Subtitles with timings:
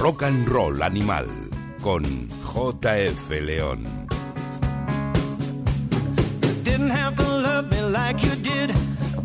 [0.00, 1.26] Rock and Roll Animal
[1.82, 2.28] con
[2.82, 4.08] JF León.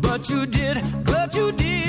[0.00, 1.83] but you did, but you did.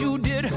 [0.00, 0.47] You did,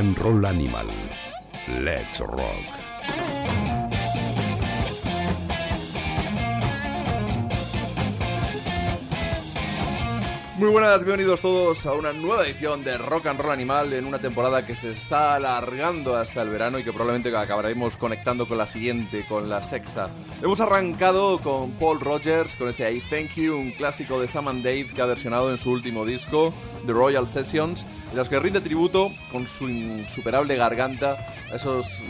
[0.00, 0.88] and Roll Animal.
[1.68, 2.69] Let's rock.
[10.60, 14.18] Muy buenas, bienvenidos todos a una nueva edición de Rock and Roll Animal en una
[14.18, 18.66] temporada que se está alargando hasta el verano y que probablemente acabaremos conectando con la
[18.66, 20.10] siguiente, con la sexta.
[20.42, 24.62] Hemos arrancado con Paul Rogers, con ese I Thank You, un clásico de Sam and
[24.62, 26.52] Dave que ha versionado en su último disco,
[26.84, 31.16] The Royal Sessions, en los que rinde tributo con su insuperable garganta
[31.50, 32.02] a esas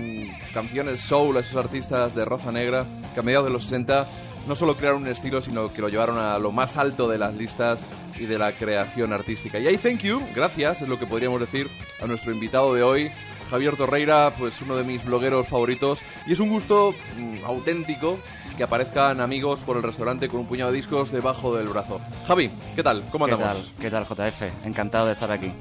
[0.52, 2.84] canciones soul, a esos artistas de raza negra
[3.14, 4.08] que a mediados de los 60
[4.50, 7.32] no solo crearon un estilo, sino que lo llevaron a lo más alto de las
[7.34, 7.86] listas
[8.18, 9.60] y de la creación artística.
[9.60, 11.70] Y ahí thank you, gracias, es lo que podríamos decir
[12.02, 13.12] a nuestro invitado de hoy,
[13.48, 16.00] Javier Torreira, pues uno de mis blogueros favoritos.
[16.26, 18.18] Y es un gusto mm, auténtico
[18.56, 22.00] que aparezcan amigos por el restaurante con un puñado de discos debajo del brazo.
[22.26, 23.04] Javi, ¿qué tal?
[23.12, 23.54] ¿Cómo ¿Qué andamos?
[23.54, 23.72] tal?
[23.80, 24.66] ¿Qué tal, JF?
[24.66, 25.52] Encantado de estar aquí.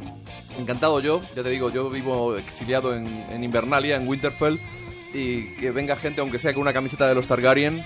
[0.58, 4.58] Encantado yo, ya te digo, yo vivo exiliado en, en Invernalia, en Winterfell,
[5.14, 7.84] y que venga gente, aunque sea con una camiseta de los Targaryen.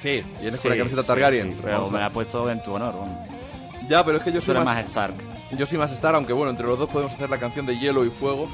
[0.00, 1.52] Sí, vienes con la camiseta sí, Targaryen.
[1.52, 2.94] sí, pero Vamos me la ha puesto en tu honor.
[2.94, 3.26] bueno.
[3.88, 5.14] Ya, pero es que yo soy más, más Stark.
[5.58, 8.04] yo soy más Star, aunque bueno, entre los dos podemos hacer la canción de Hielo
[8.04, 8.48] y Fuego.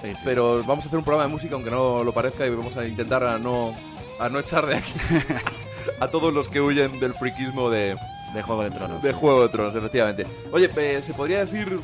[0.00, 0.20] Sí, sí.
[0.24, 2.86] Pero vamos a hacer un programa de música, aunque no lo parezca, y vamos a
[2.86, 3.74] intentar a no,
[4.20, 4.92] a no echar de aquí
[6.00, 7.96] a todos los que huyen del friquismo de,
[8.34, 9.02] De Juego de Tronos.
[9.02, 9.16] de sí.
[9.18, 10.26] Juego de Tronos, efectivamente.
[10.52, 10.68] Oye,
[11.02, 11.80] ¿se podría decir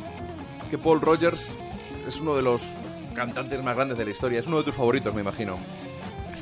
[0.71, 1.51] que Paul Rogers
[2.07, 2.61] es uno de los
[3.15, 4.39] cantantes más grandes de la historia?
[4.41, 5.57] Es uno de tus favoritos, me imagino.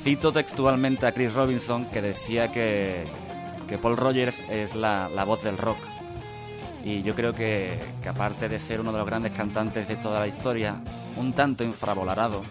[0.03, 3.05] Cito textualmente a Chris Robinson que decía que,
[3.69, 5.79] que Paul Rogers es la, la voz del rock.
[6.85, 10.21] Y yo creo que, que aparte de ser uno de los grandes cantantes de toda
[10.21, 10.81] la historia,
[11.17, 12.45] un tanto infravalorado,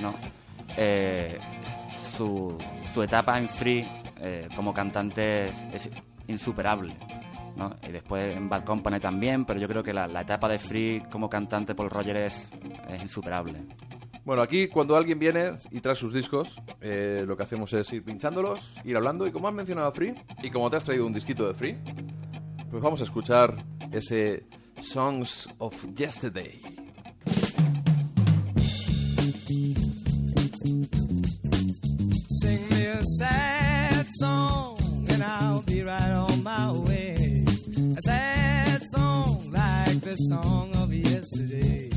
[0.00, 0.14] ¿no?
[0.76, 1.38] Eh,
[2.16, 2.56] su,
[2.92, 3.86] su etapa en Free
[4.20, 5.90] eh, como cantante es,
[6.26, 6.94] insuperable.
[7.56, 7.76] ¿no?
[7.86, 11.28] Y después en Bad Company también, pero yo creo que la, etapa de Free como
[11.28, 12.48] cantante Paul Rogers
[12.88, 13.66] es insuperable.
[14.24, 18.02] Bueno, aquí cuando alguien viene y trae sus discos, eh, lo que hacemos es ir
[18.02, 19.26] pinchándolos, ir hablando.
[19.26, 21.76] Y como has mencionado a Free, y como te has traído un disquito de Free,
[22.70, 23.54] pues vamos a escuchar
[23.92, 24.44] ese
[24.80, 26.58] Songs of Yesterday.
[32.40, 34.76] Sing me a sad song
[35.10, 37.44] and I'll be right on my way.
[37.96, 41.90] A sad song like the song of yesterday.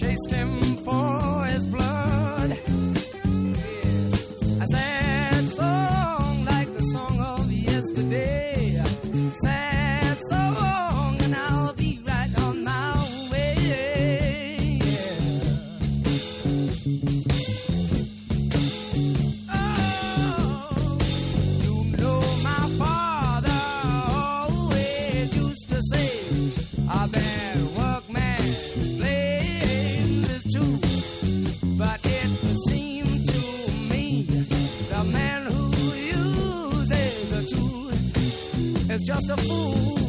[0.00, 2.50] Chased him for his blood.
[4.62, 8.47] A sad song like the song of yesterday.
[39.08, 40.07] Just a fool.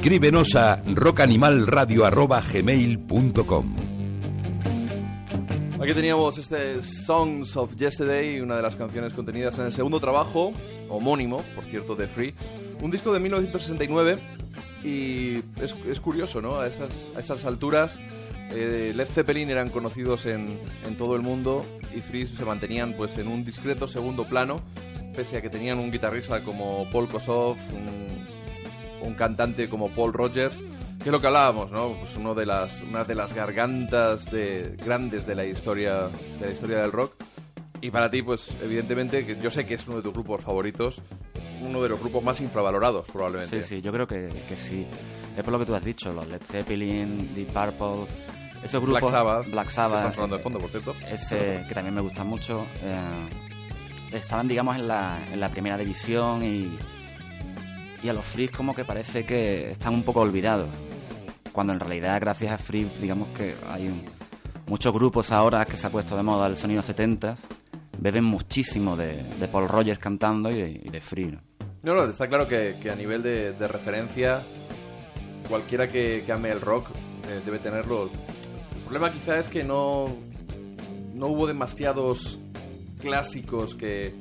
[0.00, 3.76] Escríbenos a rockanimalradio.gmail.com
[5.78, 10.54] Aquí teníamos este Songs of Yesterday, una de las canciones contenidas en el segundo trabajo,
[10.88, 12.34] homónimo, por cierto, de Free.
[12.80, 14.18] Un disco de 1969
[14.82, 16.58] y es, es curioso, ¿no?
[16.58, 17.98] A estas, a estas alturas,
[18.52, 21.62] eh, Led Zeppelin eran conocidos en, en todo el mundo
[21.94, 24.62] y Free se mantenían pues en un discreto segundo plano,
[25.14, 28.39] pese a que tenían un guitarrista como Paul Kossoff, un,
[29.00, 30.58] un cantante como Paul Rogers,
[30.98, 31.94] que es lo que hablábamos, ¿no?
[31.94, 36.52] Pues uno de las, una de las gargantas de, grandes de la historia de la
[36.52, 37.14] historia del rock.
[37.80, 41.00] Y para ti, pues evidentemente, que yo sé que es uno de tus grupos favoritos,
[41.62, 43.62] uno de los grupos más infravalorados probablemente.
[43.62, 44.86] Sí, sí, yo creo que, que sí.
[45.36, 48.06] Es por lo que tú has dicho, los Led Zeppelin, Deep Purple,
[48.62, 49.00] esos grupos...
[49.00, 50.94] Black Sabbath, Black que Sabbath, están sonando de fondo, por cierto.
[51.10, 52.66] ese que también me gusta mucho.
[52.82, 53.48] eh,
[54.12, 56.76] estaban, digamos, en la, en la primera división y,
[58.02, 60.68] y a los Freaks como que parece que están un poco olvidados.
[61.52, 64.04] Cuando en realidad, gracias a Free, digamos que hay
[64.66, 67.34] muchos grupos ahora que se ha puesto de moda el sonido 70
[67.98, 71.26] beben muchísimo de, Paul Rogers cantando y de, y Free.
[71.26, 71.40] ¿no?
[71.82, 74.42] No, no, está claro que, a nivel de, de referencia,
[75.48, 76.88] cualquiera que, que ame el rock
[77.28, 78.10] eh, debe tenerlo.
[78.74, 80.16] El problema quizá es que no,
[81.14, 82.38] no hubo demasiados
[83.00, 84.14] clásicos que,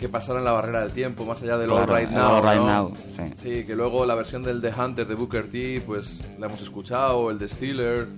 [0.00, 2.40] que pasaran la barrera del tiempo, más allá All Claro, Right Now.
[2.42, 2.66] Right ¿no?
[2.66, 3.22] Now, sí.
[3.36, 7.30] Sí, que luego la versión del The Hunter de Booker T, pues la hemos escuchado,
[7.30, 8.08] el de Steeler,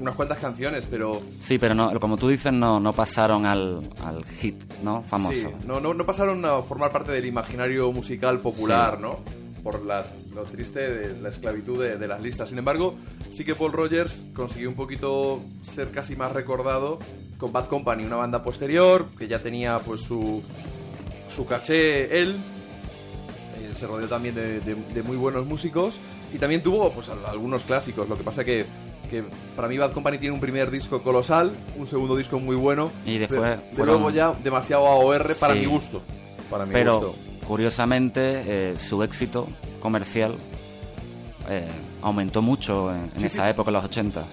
[0.00, 4.24] unas cuantas canciones, pero Sí, pero no, como tú dices, no, no pasaron al, al
[4.26, 5.02] hit, ¿no?
[5.02, 5.32] Famoso.
[5.34, 9.02] Sí, no, no, no pasaron a formar parte del imaginario musical popular, Sí.
[9.02, 9.18] ¿no?
[9.62, 12.48] Por la- lo triste de la esclavitud de, de las listas.
[12.50, 12.94] Sin embargo,
[13.30, 17.00] sí que Paul Rogers consiguió un poquito ser casi más recordado
[17.38, 20.40] con Bad Company, una banda posterior que ya tenía pues su,
[21.28, 22.36] su caché él.
[23.58, 25.96] Eh, se rodeó también de, de- de muy buenos músicos
[26.32, 28.08] y también tuvo pues al- algunos clásicos.
[28.08, 28.66] Lo que pasa que,
[29.10, 29.24] que
[29.56, 33.18] para mí Bad Company tiene un primer disco colosal, un segundo disco muy bueno Y
[33.18, 35.60] después pero- fueron- luego ya demasiado AOR para Sí.
[35.60, 36.02] mi gusto.
[36.50, 37.14] Para mi Pero gusto.
[37.46, 38.42] curiosamente
[38.72, 39.48] eh, su éxito
[39.80, 40.34] comercial
[41.50, 41.66] eh,
[42.02, 43.50] aumentó mucho en, en Sí, esa sí.
[43.50, 44.24] época, en los 80.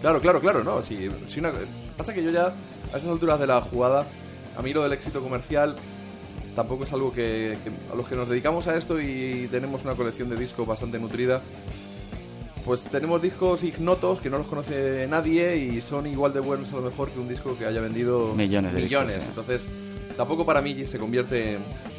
[0.00, 0.82] Claro, claro, claro, no.
[0.82, 1.08] Sí
[1.38, 1.52] una-
[1.96, 2.52] pasa que yo ya,
[2.92, 4.06] a esas alturas de la jugada,
[4.56, 5.76] a mí lo del éxito comercial
[6.54, 9.94] tampoco es algo que, que a los que nos dedicamos a esto y tenemos una
[9.94, 11.42] colección de discos bastante nutrida.
[12.64, 16.76] Pues tenemos discos ignotos que no los conoce nadie y son igual de buenos a
[16.76, 19.14] lo mejor que un disco que haya vendido Millones de millones.
[19.16, 19.28] discos.
[19.28, 19.68] Entonces,
[20.16, 21.58] tampoco para mí se convierte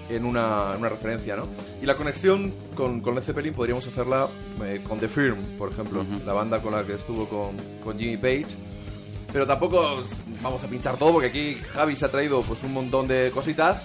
[0.10, 1.48] en una, en una referencia, ¿no?
[1.82, 4.28] Y la conexión con, con Led Zeppelin podríamos hacerla
[4.64, 8.18] eh, con The Firm, por ejemplo, la banda con la que estuvo con, con Jimmy
[8.18, 8.48] Page.
[9.32, 10.06] Pero tampoco os
[10.42, 13.84] vamos a pinchar todo porque aquí Javi se ha traído pues un montón de cositas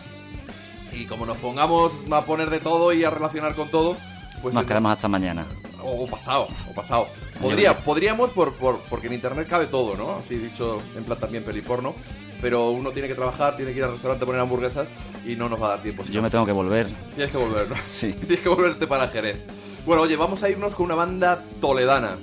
[0.93, 3.97] y como nos pongamos a poner de todo y a relacionar con todo,
[4.43, 5.47] pues Nos quedamos hasta mañana.
[5.83, 7.07] o, o pasado, o pasado.
[7.41, 10.17] Podría, podríamos por, por- porque en internet cabe todo, ¿no?
[10.17, 11.95] Así dicho en plan también peliporno.
[12.41, 14.89] Pero uno tiene que trabajar, tiene que ir al restaurante a poner hamburguesas
[15.27, 16.03] y no nos va a dar tiempo.
[16.05, 16.87] Yo me tengo que volver.
[17.15, 17.77] Tienes que volver, ¿no?
[17.91, 18.13] Sí.
[18.21, 19.37] Tienes que volverte para Jerez.
[19.85, 22.17] Bueno, oye, vamos a irnos con una banda toledana.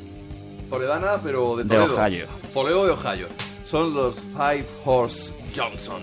[0.71, 1.95] Toledana, pero de De Toledo.
[1.99, 2.25] Ohio.
[2.53, 3.27] Toledo de Ohio.
[3.65, 6.01] Son los Five Horse Johnson.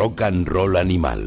[0.00, 1.20] Rock and Roll Animal.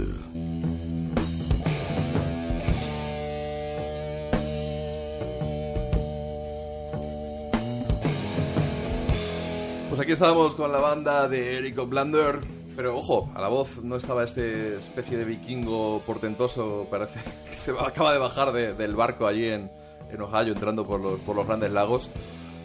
[9.90, 12.40] Pues aquí estábamos con la banda de Eric Blander,
[12.76, 17.72] pero ojo, a la voz no estaba este especie de vikingo portentoso, parece que se
[17.72, 19.70] acaba de bajar de- del barco allí en,
[20.12, 22.10] en Ohio, entrando por los, por los grandes lagos,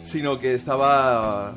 [0.01, 1.53] sino que estaba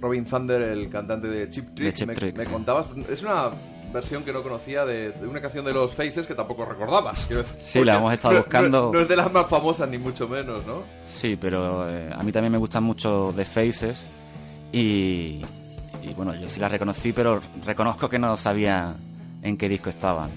[0.00, 1.86] Robin Thunder, el cantante de Chip Trick.
[1.86, 2.50] De Cheap me, Trick, me sí.
[2.50, 3.50] contabas, es una
[3.92, 7.26] versión que no conocía de, de una canción de los Faces que tampoco recordabas.
[7.26, 8.82] quiero decir, Sí, la hemos estado no- buscando.
[8.86, 10.82] No, no es de las más famosas, ni mucho menos, ¿no?
[11.04, 14.00] Sí, pero eh, a mí también me gustan mucho The Faces
[14.72, 15.42] y,
[16.02, 18.94] y bueno, yo sí la reconocí, pero reconozco que no sabía
[19.42, 20.30] en qué disco estaban.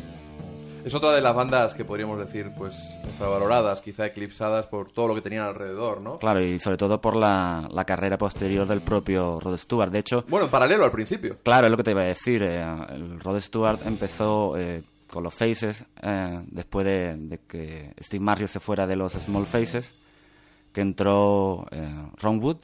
[0.85, 5.15] Es otra de las bandas que podríamos decir, pues, infravaloradas, quizá eclipsadas por todo lo
[5.15, 6.19] que tenían alrededor, ¿no?
[6.19, 9.91] Claro, y sobre todo por la, la carrera posterior del propio Rod Stewart.
[9.91, 11.39] De hecho, Bueno, en paralelo al principio.
[11.41, 12.43] claro, es lo que te iba a decir.
[12.43, 18.23] eh, el Rod Stewart empezó eh, con los Faces eh, después de, de que Steve
[18.23, 19.91] Marriott se fuera de los Small Faces,
[20.71, 21.65] que entró
[22.21, 22.57] Ron Wood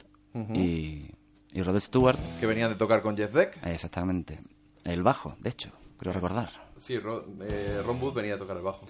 [0.54, 1.10] y,
[1.52, 2.18] y Rod Stewart.
[2.38, 3.58] Que venían de tocar con Jeff Beck.
[3.66, 4.38] Exactamente.
[4.84, 6.61] El bajo, de hecho, creo recordar.
[6.82, 8.86] Sí, Ro- eh, Ron Wood venía a tocar el bajo.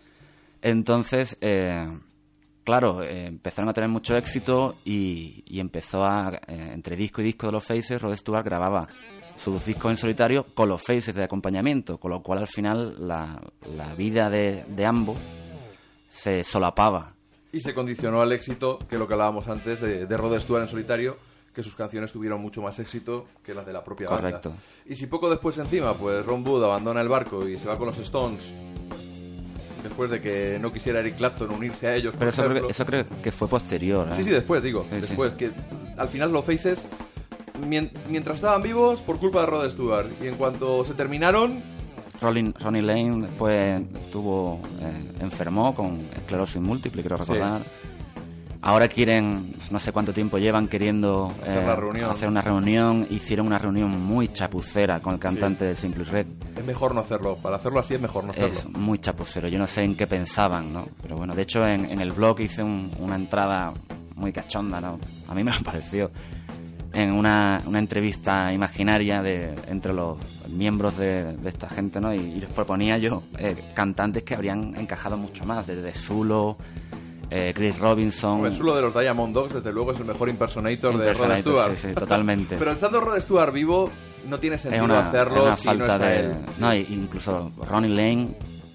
[0.62, 1.86] Entonces, eh,
[2.64, 7.24] claro, eh, empezaron a tener mucho éxito y, y empezó a, eh, entre disco y
[7.24, 8.88] disco de los Faces, Rod Stewart grababa
[9.36, 13.40] sus discos en solitario con los Faces de acompañamiento, con lo cual al final la,
[13.76, 15.18] la vida de, de ambos
[16.08, 17.12] se solapaba.
[17.52, 20.68] Y se condicionó al éxito, que lo que hablábamos antes, de, de Rod Stewart en
[20.68, 21.18] solitario,
[21.54, 24.50] que sus canciones tuvieron mucho más éxito que las de la propia Correcto.
[24.50, 24.64] banda.
[24.86, 27.88] Y si poco después encima, pues Ron Wood abandona el barco y se va con
[27.88, 28.50] los Stones,
[29.82, 33.04] después de que no quisiera Eric Clapton unirse a ellos, Pero eso creo, eso creo
[33.22, 34.08] que fue posterior.
[34.10, 34.14] ¿eh?
[34.14, 34.82] Sí, sí, después, digo.
[34.88, 35.00] Sí, sí.
[35.08, 35.50] después, que
[35.98, 36.86] al final los Faces,
[37.68, 40.06] mien- mientras estaban vivos, por culpa de Rod Stewart.
[40.22, 41.60] Y en cuanto se terminaron,
[42.20, 47.32] Rolling- Ronnie Lane después tuvo, eh, enfermó con esclerosis múltiple, creo Sí.
[48.64, 51.50] Ahora quieren, no sé cuánto tiempo llevan queriendo eh,
[52.08, 53.06] Hacer una reunión.
[53.10, 56.26] Hicieron una reunión muy chapucera con el cantante de Simply Red.
[56.56, 57.36] es mejor no hacerlo.
[57.42, 58.52] Para hacerlo así es mejor no hacerlo.
[58.52, 59.48] Es muy chapucero.
[59.48, 60.86] Yo no sé en qué pensaban, ¿no?
[61.02, 63.72] Pero bueno, de hecho en, en el blog hice un- una entrada
[64.14, 64.98] muy cachonda, ¿no?
[65.28, 66.12] A mí me lo pareció.
[66.92, 70.18] En una, una entrevista imaginaria de, entre los
[70.50, 72.14] miembros de, de esta gente, ¿no?
[72.14, 76.58] Y, y les proponía yo eh, cantantes que habrían encajado mucho más, desde Zulo,
[77.34, 78.32] eh, Chris Robinson.
[78.32, 81.76] Hombre, Zulo de los Diamond Dogs, desde luego, es el mejor impersonator, de Rod Stewart.
[81.76, 82.56] sí, sí, totalmente.
[82.58, 83.90] Pero estando Rod Stewart vivo,
[84.28, 86.20] no tiene es sentido una, hacerlo es una si no falta está de...
[86.20, 86.36] él.
[86.58, 88.28] No, incluso Ronnie Lane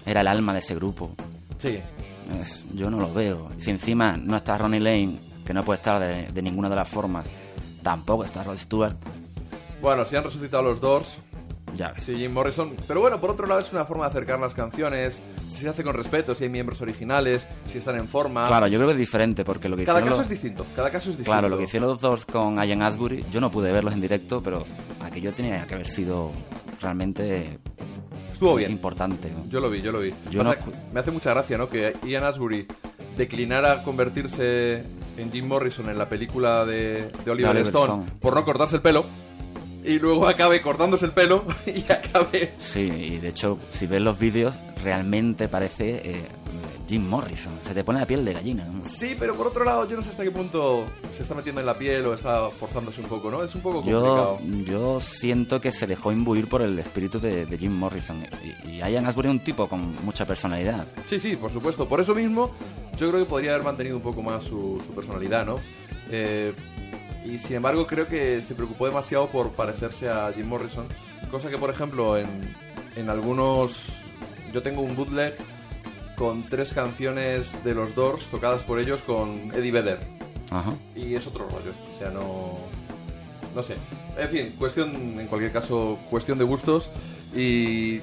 [0.04, 1.10] era el alma de ese grupo.
[1.58, 1.78] Sí.
[2.40, 3.50] Es- yo no lo veo.
[3.58, 6.88] Si encima no está Ronnie Lane, que no puede estar de, de ninguna de las
[6.88, 7.26] formas,
[7.82, 8.96] tampoco está Rod Stewart,
[9.80, 11.18] Bueno, si han resucitado los Doors,
[11.74, 12.04] ya ves.
[12.04, 12.74] sí, Jim Morrison.
[12.86, 15.82] Pero bueno, por otro lado, es una forma de acercar las canciones, si se hace
[15.84, 18.46] con respeto, si hay miembros originales, si están en forma.
[18.48, 20.90] Claro, yo creo que es diferente porque lo que Cada caso los- es distinto, cada
[20.90, 21.30] caso es distinto.
[21.30, 24.42] Claro, lo que hicieron los dos con Ian Asbury, yo no pude verlos en directo,
[24.42, 24.64] pero
[25.02, 26.30] aquello tenía que haber sido
[26.80, 27.58] realmente
[28.32, 28.70] Estuvo bien.
[28.70, 29.30] importante.
[29.30, 29.48] ¿no?
[29.50, 30.12] Yo lo vi, yo lo vi.
[30.30, 30.54] Yo no-
[30.92, 31.68] Me hace mucha gracia, ¿no?
[31.68, 32.66] Que Ian Asbury
[33.16, 34.82] declinara convertirse
[35.16, 38.20] en Jim Morrison en la película de, de Oliver, Oliver Stone, Stone.
[38.20, 39.04] por no cortarse el pelo
[39.88, 42.52] y luego acabe cortándose el pelo y acabe...
[42.58, 46.28] Sí, y de hecho, si ves los vídeos, realmente parece eh,
[46.86, 47.54] Jim Morrison.
[47.62, 48.66] Se te pone la piel de gallina.
[48.66, 48.84] ¿no?
[48.84, 51.66] Sí, pero por otro lado yo no sé hasta qué punto se está metiendo en
[51.66, 53.42] la piel o está forzándose un poco, ¿no?
[53.42, 54.38] Es un poco complicado.
[54.66, 58.26] yo siento que se dejó imbuir por el espíritu de, de Jim Morrison.
[58.44, 60.86] Y, y Ian Asbury un tipo con mucha personalidad.
[61.06, 61.88] Sí, sí, por supuesto.
[61.88, 62.50] Por eso mismo,
[62.98, 65.56] yo creo que podría haber mantenido un poco más su, su personalidad, ¿no?
[66.10, 66.52] Eh,
[67.28, 70.86] y sin embargo, creo que se preocupó demasiado por parecerse a Jim Morrison.
[71.30, 72.26] Cosa que, por ejemplo, en,
[72.96, 73.94] en algunos.
[74.52, 75.34] Yo tengo un bootleg
[76.16, 80.00] con tres canciones de los Doors tocadas por ellos con Eddie Vedder.
[80.50, 80.72] Ajá.
[80.96, 81.72] Y es otro rollo.
[81.94, 82.56] O sea, no.
[83.54, 83.74] No sé.
[84.16, 86.90] En fin, cuestión, en cualquier caso, cuestión de gustos.
[87.36, 88.00] Y.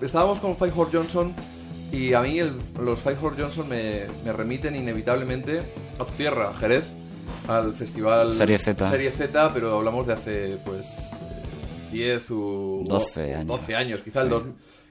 [0.00, 1.34] Estábamos con Five Horse Johnson.
[1.92, 5.62] Y a mí el- los Five Horse Johnson me, me remiten inevitablemente
[5.98, 6.84] a tu tierra, Jerez,
[7.48, 8.88] al festival Serie Z.
[8.90, 13.46] Serie Z, pero hablamos de hace pues eh, 10 u 12 años.
[13.46, 14.30] 12 años, quizá el Sí.
[14.34, 14.44] dos-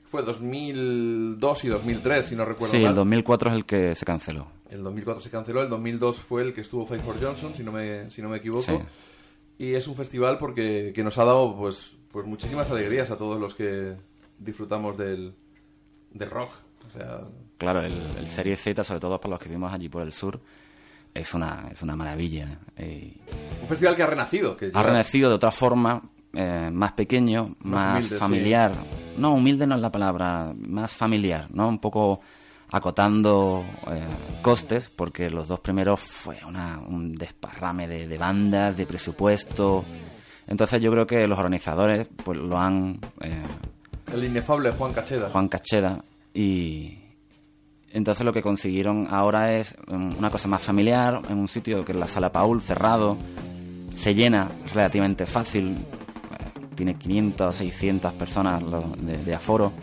[0.05, 2.89] fue 2002 y 2003, si no recuerdo Sí, mal.
[2.89, 4.47] el 2004 es el que se canceló.
[4.69, 7.71] El 2004 se canceló, el 2002 fue el que estuvo Five Horse Johnson, si no
[7.71, 8.63] me, si no me equivoco.
[8.63, 8.73] Sí.
[9.59, 13.39] Y es un festival porque que nos ha dado pues, pues muchísimas alegrías a todos
[13.39, 13.93] los que
[14.39, 15.33] disfrutamos del,
[16.11, 16.51] del rock.
[16.87, 17.21] O sea,
[17.57, 20.39] Claro, el, el Serie Z, sobre todo para los que vivimos allí por el sur,
[21.19, 22.47] es una, es una maravilla.
[22.77, 23.15] eh,
[23.61, 24.55] un festival que ha renacido.
[24.57, 26.01] Que ha renacido de otra forma,
[26.33, 28.19] eh, más pequeño, más, humilde, sí.
[28.19, 28.71] familiar.
[29.17, 31.67] No, humilde no es la palabra, más familiar, ¿no?
[31.67, 32.21] Un poco
[32.71, 34.03] acotando eh,
[34.41, 39.83] costes, porque los dos primeros fue una, un desparrame de, de bandas, de presupuesto.
[40.47, 42.99] Entonces yo creo que los organizadores pues lo han
[44.13, 45.29] El inefable Juan Cacheda.
[45.29, 46.03] Juan Cacheda
[46.33, 46.98] y
[47.91, 51.91] entonces lo que consiguieron ahora es um, una cosa más familiar en un sitio que
[51.91, 53.17] es la sala Paul cerrado
[53.95, 58.63] se llena relativamente fácil eh, tiene 500 600 personas
[59.25, 59.73] de, aforo.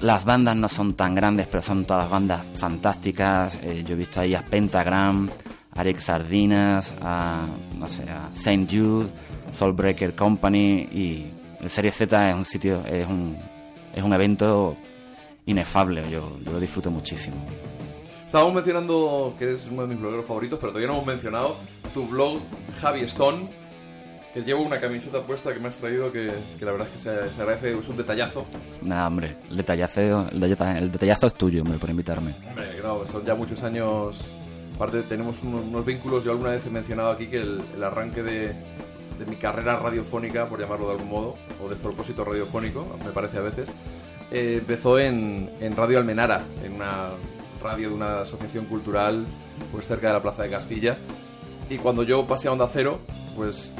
[0.00, 3.58] Las bandas no son tan grandes pero son todas bandas fantásticas.
[3.62, 5.28] Eh, yo he visto ahí a Pentagram
[5.72, 9.10] a Alex Sardinas a no a Saint Jude
[9.52, 11.26] Soulbreaker Company y
[11.60, 13.36] el Serie Z es un sitio es un
[13.94, 14.76] es un evento
[15.46, 17.36] inefable yo, yo lo disfruto muchísimo
[18.26, 21.54] Estábamos mencionando que eres uno de mis blogueros favoritos, pero todavía no hemos mencionado
[21.92, 22.40] tu blog
[22.80, 23.48] Javi Stone,
[24.32, 26.98] que llevo una camiseta puesta que me has traído que, que la verdad es que
[26.98, 28.44] se, se agradece, es un detallazo.
[28.82, 33.06] nada hombre el detallazo el detallazo, el detallazo es tuyo hombre por invitarme Hombre, claro,
[33.06, 34.20] son ya muchos años.
[34.74, 36.24] Aparte, tenemos unos, unos vínculos.
[36.24, 40.48] Yo alguna vez he mencionado aquí que el, el arranque de, de mi carrera radiofónica,
[40.48, 43.68] por llamarlo de algún modo, o de propósito radiofónico, me parece a veces,
[44.34, 47.08] eh, empezó en, en Radio Almenara, en una
[47.62, 49.24] radio de una asociación cultural,
[49.72, 50.98] pues cerca de la Plaza de Castilla.
[51.70, 52.98] Y cuando yo pasé a Onda Cero,
[53.36, 53.70] pues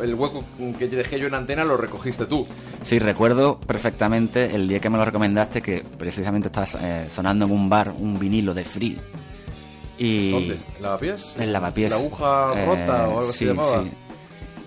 [0.00, 0.44] el hueco
[0.78, 2.44] que dejé yo en antena lo recogiste tú.
[2.82, 7.50] Sí, recuerdo perfectamente el día que me lo recomendaste que precisamente estabas eh, sonando en
[7.50, 8.98] un bar un vinilo de Free.
[9.98, 10.54] Y ¿Dónde?
[10.76, 11.36] ¿En Lavapiés?
[11.38, 11.90] En Lavapiés.
[11.90, 13.82] ¿La aguja Eh, rota o algo así sí, llamaba?
[13.82, 13.90] sí.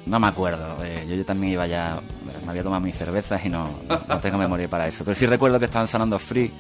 [0.05, 0.84] No me acuerdo.
[0.84, 1.99] eh, yo, yo también iba ya...
[2.45, 3.69] Me había tomado mis cervezas y no,
[4.08, 5.03] no tengo memoria para eso.
[5.03, 6.51] Pero sí recuerdo que estaban sonando Free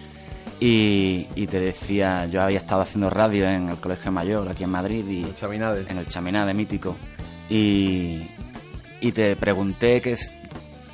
[0.59, 2.25] y, y te decía...
[2.25, 5.85] Yo había estado haciendo radio en el Colegio Mayor aquí en Madrid y El Chaminade.
[5.87, 6.95] en el Chaminá de Mítico
[7.49, 8.23] y,
[9.01, 10.31] y te pregunté que, es,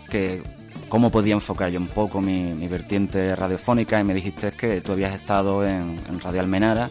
[0.10, 0.44] que
[0.90, 4.92] cómo podía enfocar yo un poco mi, mi vertiente radiofónica y me dijiste que tú
[4.92, 6.90] habías estado en, en Radio Almenara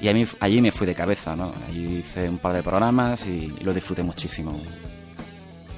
[0.00, 1.52] y a mí, allí me fui de cabeza, ¿no?
[1.68, 4.52] Allí hice un par de programas y, y lo disfruté muchísimo.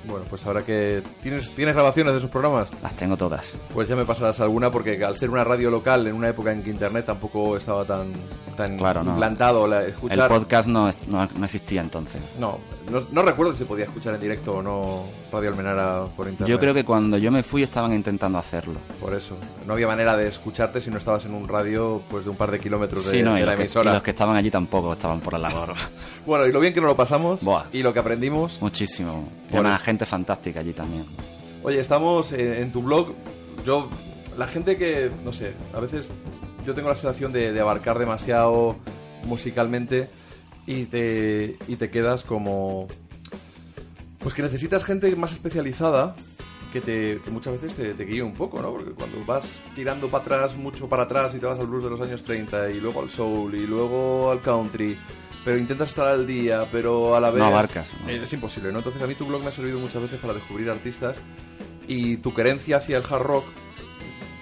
[0.06, 3.52] Bueno, pues ahora que tienes, tienes grabaciones de esos programas, Las tengo todas.
[3.74, 6.62] pues ya me pasarás alguna porque al ser una radio local en una época en
[6.62, 8.12] que internet tampoco estaba tan,
[8.56, 9.10] tan Claro, no.
[9.10, 10.28] implantado la, El escuchar.
[10.28, 12.22] podcast no, no, no existía entonces.
[12.38, 12.58] No,
[12.90, 16.48] no, no recuerdo si se podía escuchar en directo o no Radio Almenara por internet.
[16.48, 18.74] Yo creo que cuando yo me fui estaban intentando hacerlo.
[19.00, 19.36] Por eso.
[19.66, 22.50] No había manera de escucharte si no estabas en un radio pues de un par
[22.50, 23.92] de kilómetros de, Sí, no, de y la los, que, y emisora.
[23.94, 25.74] los que estaban allí tampoco estaban por la labor.
[26.26, 27.64] Bueno, y lo bien que nos lo pasamos Buah.
[27.72, 28.58] y lo que aprendimos.
[28.60, 29.26] Muchísimo.
[29.50, 31.06] Y una gente fantástica allí también.
[31.62, 33.14] Oye, estamos eh, en tu blog.
[33.64, 33.88] Yo,
[34.36, 36.10] la gente que, no sé, a veces
[36.66, 38.76] yo tengo la sensación de, de abarcar demasiado
[39.24, 40.08] musicalmente
[40.66, 42.88] y te, y te quedas como.
[44.18, 46.14] Pues que necesitas gente más especializada
[46.72, 48.72] que, te, que muchas veces te, te guíe un poco, ¿no?
[48.72, 51.90] Porque cuando vas tirando para atrás, mucho para atrás y te vas al blues de
[51.90, 54.98] los años 30 y luego al soul y luego al country,
[55.44, 57.38] pero intentas estar al día, pero a la vez...
[57.38, 58.10] No abarcas, ¿no?
[58.10, 58.78] Eh, Es imposible, ¿no?
[58.78, 61.16] Entonces a mí tu blog me ha servido muchas veces para descubrir artistas
[61.88, 63.44] y tu querencia hacia el hard rock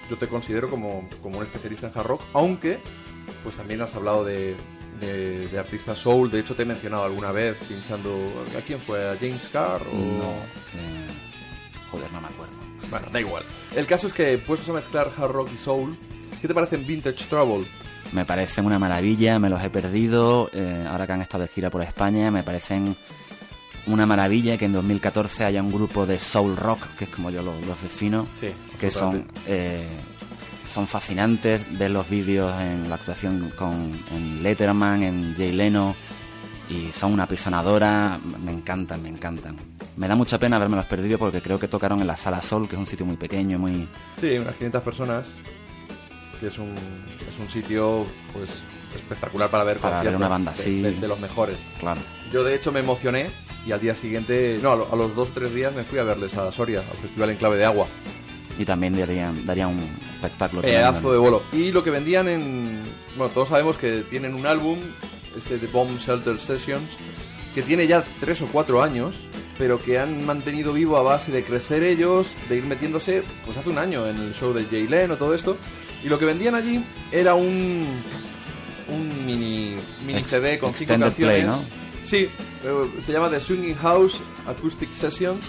[0.09, 2.79] yo te considero como, como un especialista en hard rock, aunque
[3.43, 4.55] pues también has hablado de,
[4.99, 8.11] de, de artistas soul, de hecho te he mencionado alguna vez pinchando...
[8.57, 9.07] ¿A quién fue?
[9.09, 9.81] ¿A James Carr?
[9.91, 9.95] O...
[9.95, 10.31] No,
[10.75, 11.07] eh,
[11.91, 12.53] joder, no me acuerdo.
[12.89, 13.43] Bueno, da igual.
[13.75, 15.95] El caso es que puestos a mezclar hard rock y soul,
[16.41, 17.67] ¿qué te parece en Vintage Trouble?
[18.11, 20.49] Me parecen una maravilla, me los he perdido.
[20.53, 22.95] eh, ahora que han estado de gira por España, me parecen
[23.85, 27.41] una maravilla que en 2014 haya un grupo de soul rock, que es como yo
[27.43, 29.85] lo- los defino, Sí, que son eh,
[30.69, 31.65] son fascinantes.
[31.77, 35.95] Ver los vídeos en la actuación con, en Letterman, en Jay Leno,
[36.69, 38.19] y son una apisonadora.
[38.43, 39.57] Me encantan, me encantan.
[39.97, 42.67] Me da mucha pena haberme los perdido porque creo que tocaron en la Sala Sol,
[42.69, 43.87] que es un sitio muy pequeño, muy...
[44.19, 45.27] Sí, unas 500 personas,
[46.39, 48.49] que es un, es un sitio pues
[48.95, 50.81] espectacular para ver Para ver una banda de- así.
[50.81, 51.57] de- de los mejores.
[51.79, 51.99] Claro.
[52.31, 53.29] Yo de hecho me emocioné
[53.65, 56.37] y al día siguiente, no, a los dos o tres días me fui a verles
[56.37, 57.87] a Soria, al Festival en Clave de Agua.
[58.59, 59.79] Y también darían, darían un
[60.15, 60.61] espectáculo.
[60.61, 61.43] Pedazo de bolo.
[61.53, 62.83] Y lo que vendían en...
[63.17, 64.79] Bueno, todos sabemos que tienen un álbum,
[65.35, 66.91] este de Bomb Shelter Sessions,
[67.55, 69.15] que tiene ya tres o cuatro años,
[69.57, 73.69] pero que han mantenido vivo a base de crecer ellos, de ir metiéndose, pues hace
[73.69, 75.57] un año en el show de Jay Leno, todo esto.
[76.03, 77.87] Y lo que vendían allí era un...
[78.89, 81.15] Un mini, mini Ex- CD con cinco canciones.
[81.37, 81.63] play, ¿no?
[82.03, 82.27] Sí,
[82.63, 85.45] eh, se llama The Swinging House Acoustic Sessions,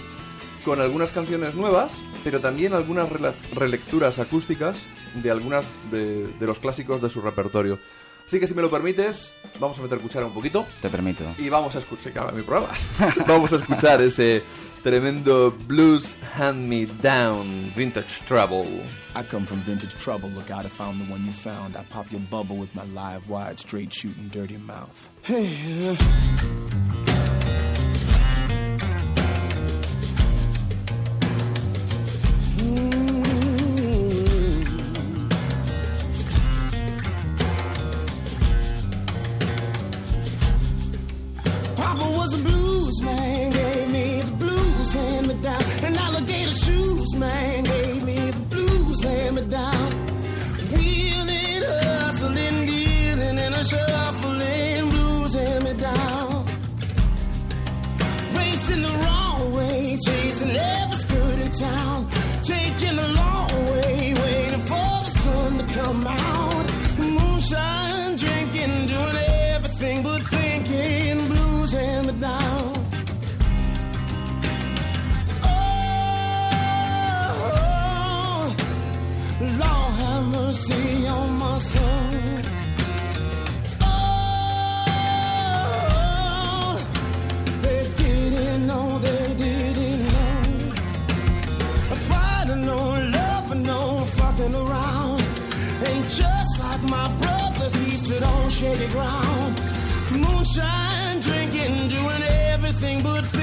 [0.63, 3.09] con algunas canciones nuevas, pero también algunas
[3.53, 4.79] relecturas acústicas
[5.15, 7.79] de algunas de, de los clásicos de su repertorio.
[8.27, 11.23] Así que si me lo permites, vamos a meter cuchara un poquito Te permito.
[11.37, 12.69] y vamos a escuchar, mi programa.
[13.27, 14.41] vamos a escuchar ese
[14.83, 18.65] tremendo blues hand me down vintage trouble.
[19.15, 20.29] I come from vintage trouble.
[20.29, 21.75] Look out, I found the one you found.
[21.75, 25.09] I pop your bubble with my live wide, straight shooting, dirty mouth.
[25.23, 25.95] Hey, uh,
[47.11, 49.91] shoes man gave me the blues, hand me down.
[50.71, 56.45] Wheeling, hustling, dealing, and a shuffling, blues, hand me down.
[58.35, 62.07] Racing the wrong way, chasing every skirt in town.
[62.43, 66.20] Taking the long way, waiting for the sun to come out.
[80.51, 82.41] mercy on my soul.
[94.55, 95.19] around.
[96.09, 99.53] Just like my brother, he stood on shaky ground.
[100.11, 103.40] Moonshine, drinking, doing everything but.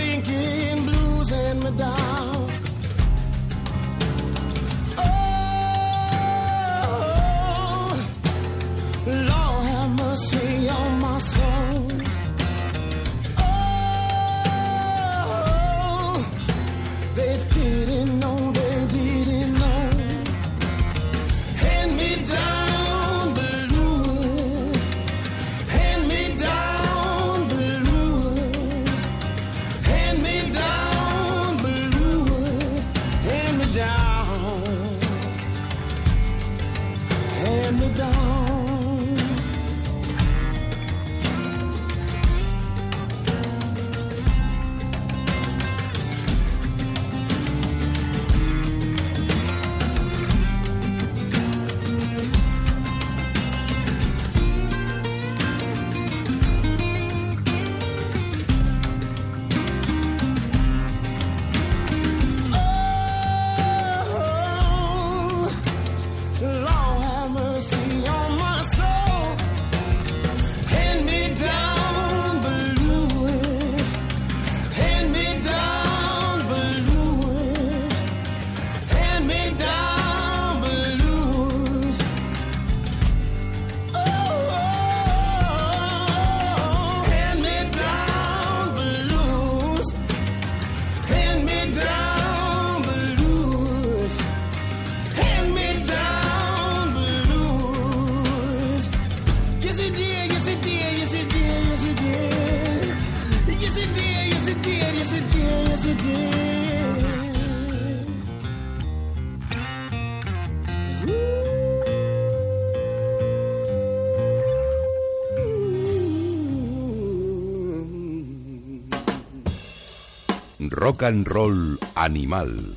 [120.98, 122.74] Rock and Roll Animal.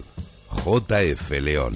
[0.64, 1.74] JF León.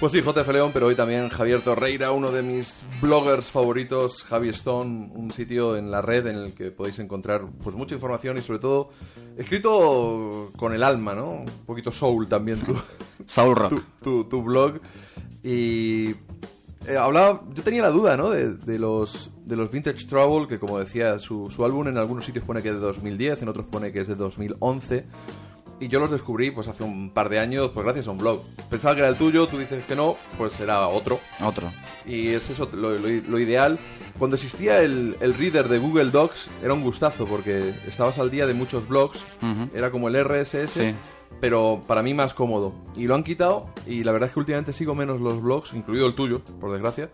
[0.00, 4.48] Pues sí, JF León, pero hoy también Javier Torreira, uno de mis bloggers favoritos, Javi
[4.48, 8.42] Stone, un sitio en la red en el que podéis encontrar pues mucha información y
[8.42, 8.90] sobre todo
[9.38, 11.30] escrito con el alma, ¿no?
[11.30, 12.76] Un poquito soul también tu,
[13.28, 13.70] Soul Rock.
[13.70, 14.80] tu, tu- tu blog.
[15.44, 16.12] Y
[16.88, 18.30] eh, hablaba, yo tenía la duda, ¿no?
[18.30, 22.24] De, de los de los Vintage Trouble, que como decía, su, su álbum en algunos
[22.24, 25.04] sitios pone que es de 2010, en otros pone que es de 2011.
[25.78, 28.40] Y yo los descubrí pues hace un par de años, pues gracias a un blog.
[28.70, 31.20] Pensaba que era el tuyo, tú dices que no, pues será otro.
[31.44, 31.68] Otro.
[32.06, 33.78] Y es eso lo, lo- lo ideal.
[34.18, 38.46] Cuando existía el, el reader de Google Docs, era un gustazo porque estabas al día
[38.46, 39.22] de muchos blogs.
[39.74, 40.94] Era como el RSS, Sí.
[41.40, 42.72] Pero para mí más cómodo.
[42.96, 46.06] Y lo han quitado y la verdad es que últimamente sigo menos los blogs, incluido
[46.06, 47.10] el tuyo, por desgracia,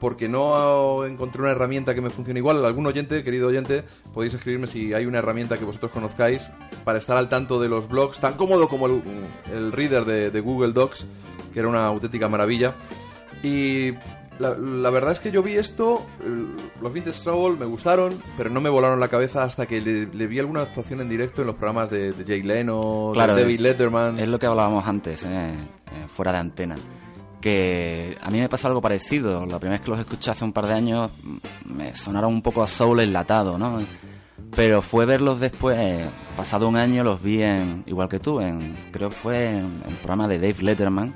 [0.00, 2.64] porque no encontré una herramienta que me funcione igual.
[2.64, 6.50] Algún oyente, querido oyente, podéis escribirme si hay una herramienta que vosotros conozcáis
[6.84, 9.02] para estar al tanto de los blogs, tan cómodo como el,
[9.52, 11.06] el reader de, de Google Docs,
[11.52, 12.74] que era una auténtica maravilla.
[13.42, 13.92] Y
[14.38, 16.04] la, la verdad es que yo vi esto,
[16.82, 20.26] los Vintage Trouble me gustaron, pero no me volaron la cabeza hasta que le, le
[20.26, 23.54] vi alguna actuación en directo en los programas de, de Jay Leno, Claro, de David
[23.56, 24.18] es- Letterman.
[24.18, 25.54] Es lo que hablábamos antes, eh, eh,
[26.08, 26.74] fuera de antena.
[27.40, 29.46] que a mí me pasó algo parecido.
[29.46, 31.36] La primera vez que los escuché hace un par de años mm,
[31.76, 33.78] me sonaron un poco a soul enlatado, ¿no?
[34.54, 38.74] Pero fue verlos después, eh, pasado un año los vi en, igual que tú, en
[38.90, 41.14] creo que fue en, en el programa de Dave Letterman.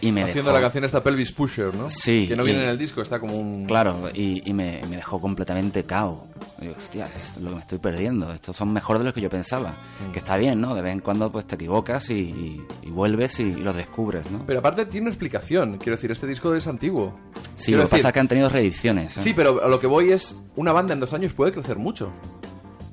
[0.00, 1.88] Y me Haciendo dejó- la canción esta Pelvis Pusher, ¿no?
[1.88, 3.64] Sí, Que no y- viene en el disco, está como un...
[3.66, 6.28] Claro, y, y me, me dejó completamente cao.
[6.60, 8.30] Digo, hostia, esto es lo que me estoy perdiendo.
[8.32, 9.74] Estos son mejores de los que yo pensaba.
[10.06, 10.12] Mm.
[10.12, 10.74] Que está bien, ¿no?
[10.74, 14.30] De vez en cuando pues te equivocas y, y- y vuelves y, y los descubres,
[14.30, 14.44] ¿no?
[14.46, 15.78] Pero aparte tiene una explicación.
[15.78, 17.18] Quiero decir, este disco es antiguo.
[17.56, 19.16] sí, Quiero lo que pasa decir- es que han tenido reediciones.
[19.16, 19.20] ¿eh?
[19.22, 22.12] Sí, pero a lo que voy es, una banda en dos años puede crecer mucho.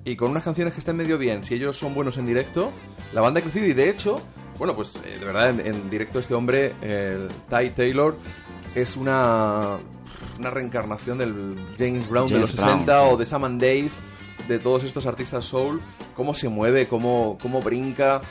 [0.05, 2.71] Y con unas canciones que estén medio bien, si ellos son buenos en directo,
[3.13, 4.21] la banda ha crecido y de hecho,
[4.57, 8.15] bueno, pues eh, de verdad en, en directo este hombre, el Ty Taylor,
[8.75, 9.77] es una,
[10.39, 13.09] una reencarnación del James Brown de James los Brown, 60 sí.
[13.11, 13.89] o de Sam and Dave,
[14.47, 15.81] de todos estos artistas soul,
[16.15, 18.21] cómo se mueve, cómo, cómo brinca.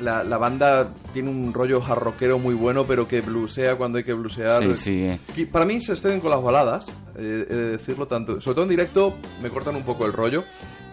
[0.00, 4.12] La, la banda tiene un rollo jarroquero muy bueno, pero que blusea cuando hay que
[4.12, 4.62] blusear.
[4.62, 5.46] Sí, sí, eh.
[5.50, 8.40] Para mí se exceden con las baladas, eh, de decirlo tanto.
[8.40, 10.44] Sobre todo en directo me cortan un poco el rollo,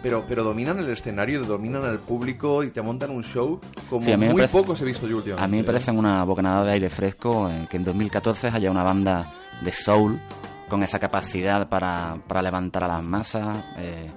[0.06, 4.16] pero, pero dominan el escenario, dominan al público y te montan un show como Sí,
[4.16, 5.44] muy parece- pocos he visto yo últimamente.
[5.44, 8.84] A mí me parece una bocanada de aire fresco eh, que en 2014 haya una
[8.84, 9.32] banda
[9.62, 10.20] de soul
[10.68, 14.08] con esa capacidad para, para levantar a las masas, eh,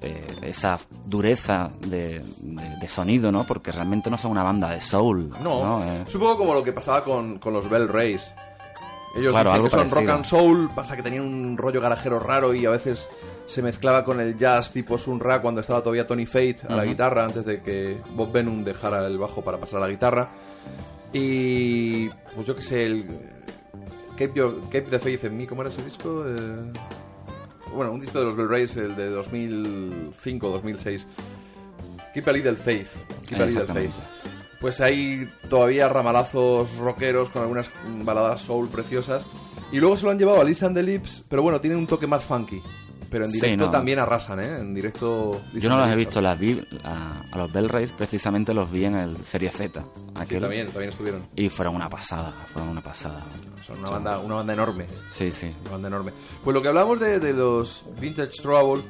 [0.00, 3.42] eh, esa dureza de, de- de sonido, ¿no?
[3.42, 5.84] Porque realmente no son una banda de soul, No, ¿no?
[5.84, 8.32] Eh, poco como lo que pasaba con, con los Bell Rays.
[9.16, 10.00] Ellos Claro, dicen algo que son parecido.
[10.02, 13.08] rock and soul, pasa que tenían un rollo garajero raro y a veces
[13.46, 16.84] se mezclaba con el jazz tipo Sun Ra cuando estaba todavía Tony Fate a la
[16.84, 20.28] guitarra antes de que Bob Benum dejara el bajo para pasar a la guitarra.
[21.12, 23.06] Y pues yo que sé, el
[24.16, 26.24] Keep, Your- the Faith in Me, ¿cómo era ese disco?
[26.26, 26.72] Eh,
[27.74, 31.06] bueno, un disco de los Bell Rays, el de 2005, 2006.
[32.14, 32.88] Keep a Little Faith.
[33.28, 33.66] Keep a Little.
[33.66, 33.90] Faith.
[34.60, 37.70] Pues hay todavía ramalazos rockeros con algunas
[38.04, 39.24] baladas soul preciosas.
[39.70, 41.86] Y luego se lo han llevado a Lisa and the Lips, pero bueno, tiene un
[41.86, 42.62] toque más funky.
[43.10, 43.70] Pero en Sí, directo no.
[43.70, 44.58] también arrasan, ¿eh?
[44.58, 45.40] En directo...
[45.54, 48.84] Yo no the he visto, las vi a, a los Bell Rays precisamente los vi
[48.84, 49.80] en el Serie Z.
[49.80, 51.22] Sí, aquel, también, también estuvieron.
[51.36, 53.24] Y fueron una pasada, fueron una pasada.
[53.64, 54.86] Son una banda, una banda enorme.
[55.10, 55.54] Sí, sí.
[55.62, 56.12] Una banda enorme.
[56.42, 58.82] Pues lo que hablamos de, de los Vintage Trouble,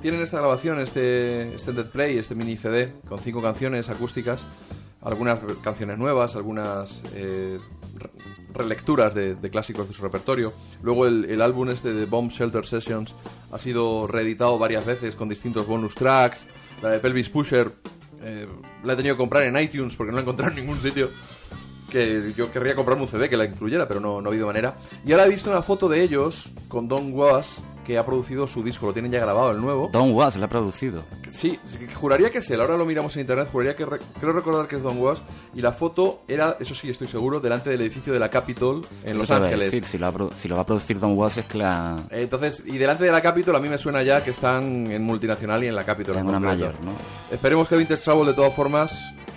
[0.00, 4.44] tienen esta grabación, este extended play, este mini CD, con cinco canciones acústicas,
[5.02, 7.58] algunas canciones nuevas, algunas eh,
[7.98, 8.10] re-
[8.54, 10.52] relecturas de, de clásicos de su repertorio.
[10.82, 13.14] Luego el, el álbum este de Bomb Shelter Sessions
[13.50, 16.46] ha sido reeditado varias veces con distintos bonus tracks.
[16.82, 17.72] La de Pelvis Pusher
[18.22, 18.46] eh,
[18.84, 21.10] la he tenido que comprar en iTunes porque no la he encontrado en ningún sitio
[21.90, 24.76] que yo querría comprarme un CD que la incluyera, pero no, no ha habido manera.
[25.04, 28.62] Y ahora he visto una foto de ellos con Don Was, que ha producido su
[28.62, 29.88] disco, lo tienen ya grabado, el nuevo.
[29.92, 31.02] Don Was lo ha producido.
[31.30, 31.58] Sí,
[31.94, 34.76] juraría que es él, ahora lo miramos en internet, juraría que re- creo recordar que
[34.76, 35.22] es Don Was.
[35.54, 39.18] Y la foto era, eso sí estoy seguro, delante del edificio de la Capitol en
[39.18, 39.70] Los Ángeles.
[39.72, 41.58] decir, si, lo va a produ- si lo va a producir Don Was es que
[41.58, 45.02] la, Entonces, y delante de la Capitol a mí me suena ya que están en
[45.02, 46.16] multinacional y en la Capitol.
[46.16, 46.92] en una mayor, ¿no?
[47.30, 48.92] Esperemos que Vintage Travel de todas formas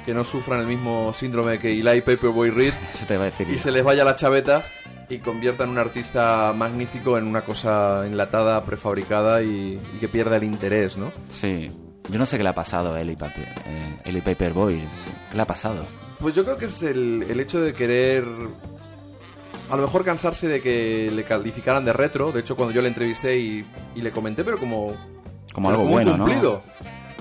[0.05, 3.49] que no sufran el mismo síndrome que Eli Paperboy Reed Eso te iba a decir.
[3.49, 3.59] y yo.
[3.59, 4.63] se les vaya la chaveta
[5.09, 10.43] y conviertan un artista magnífico en una cosa enlatada, prefabricada y, y que pierda el
[10.43, 11.11] interés, ¿no?
[11.27, 11.69] Sí.
[12.09, 14.79] Yo no sé qué le ha pasado a Eli, Paper, eh, Eli Paperboy.
[15.29, 15.85] ¿Qué le ha pasado?
[16.19, 18.25] Pues yo creo que es el, el hecho de querer
[19.69, 22.31] a lo mejor cansarse de que le calificaran de retro.
[22.31, 24.95] De hecho, cuando yo le entrevisté y, y le comenté, pero como...
[25.53, 26.25] Como algo un bueno, ¿no?
[26.25, 26.63] cumplido.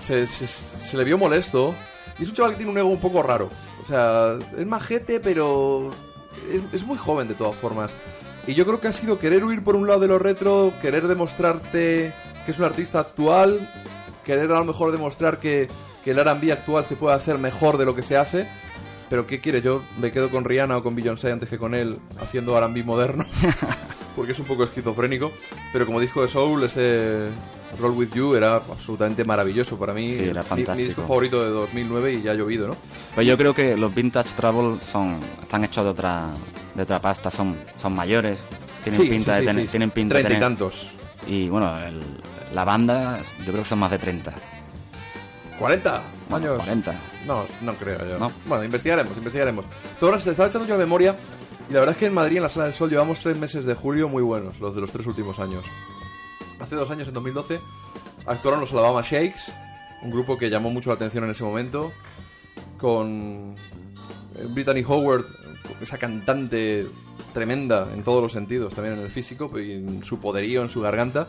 [0.03, 1.75] Se, se- se le vio molesto.
[2.19, 3.49] Y es un chaval que tiene un ego un poco raro.
[3.83, 5.91] O sea, es majete, pero
[6.51, 7.93] es, es muy joven de todas formas.
[8.47, 11.09] Y yo creo que ha sido querer huir por un lado de lo retro, querer
[11.09, 12.13] demostrarte
[12.45, 13.59] que es un artista actual,
[14.25, 15.69] querer a lo mejor demostrar que,
[16.05, 18.47] que el R&B actual se puede hacer mejor de lo que se hace.
[19.11, 19.61] Pero ¿qué quiere?
[19.63, 23.25] Yo me quedo con Rihanna o con Beyoncé antes que con él haciendo R&B moderno.
[24.17, 25.33] porque es un poco esquizofrénico.
[25.73, 27.29] Pero como disco de Soul, ese
[27.79, 30.15] Roll With You era absolutamente maravilloso para mí.
[30.15, 31.03] Sí, era Mi- Mi, disco fantástico.
[31.03, 32.77] favorito de 2009 y ya ha llovido, ¿no?
[33.15, 36.29] Pues yo creo que los Vintage Travel son, están hechos de otra,
[36.75, 38.39] de otra pasta, son, son mayores,
[38.83, 40.89] tienen Sí, pinta sí, de tener, tienen pinta Treinta y tantos.
[41.27, 42.01] Y bueno, el-
[42.55, 44.33] la banda, yo creo que son más de 30.
[45.59, 46.65] ¿40 Bueno, años?
[46.65, 47.01] 40.
[47.27, 48.19] No, no creo yo.
[48.19, 48.33] ¿No?
[48.47, 49.65] Bueno, investigaremos, investigaremos.
[50.01, 51.17] Todo se te estaba echando yo la memoria
[51.69, 53.65] y la verdad es que en Madrid, en la Sala del Sol, llevamos tres meses
[53.65, 55.65] de julio muy buenos, los de los tres últimos años.
[56.61, 57.59] Hace dos años, en 2012,
[58.27, 59.53] actuaron los Alabama Shakes,
[60.03, 61.93] un grupo que llamó mucho la atención en ese momento,
[62.79, 63.55] con
[64.37, 65.25] eh, Brittany Howard,
[65.81, 66.87] esa cantante
[67.33, 70.83] tremenda en todos los sentidos, también en el físico y en su poderío, en su
[70.83, 71.29] garganta.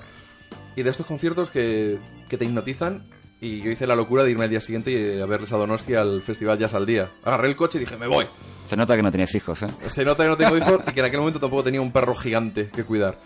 [0.75, 1.97] Y de estos conciertos que,
[2.29, 3.07] que te hipnotizan.
[3.45, 5.93] Y yo hice la locura de irme al día siguiente y a verles a Donosti
[5.93, 7.09] al Festival Jazz al Día.
[7.23, 8.25] Agarré el coche y dije, me voy.
[8.65, 9.67] Se nota que no tienes hijos, ¿eh?
[9.87, 12.15] Se nota que no tengo hijos y que en aquel momento tampoco tenía un perro
[12.15, 13.19] gigante que cuidar.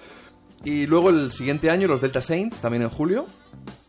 [0.65, 3.25] Y luego el siguiente año los Delta Saints, también en julio.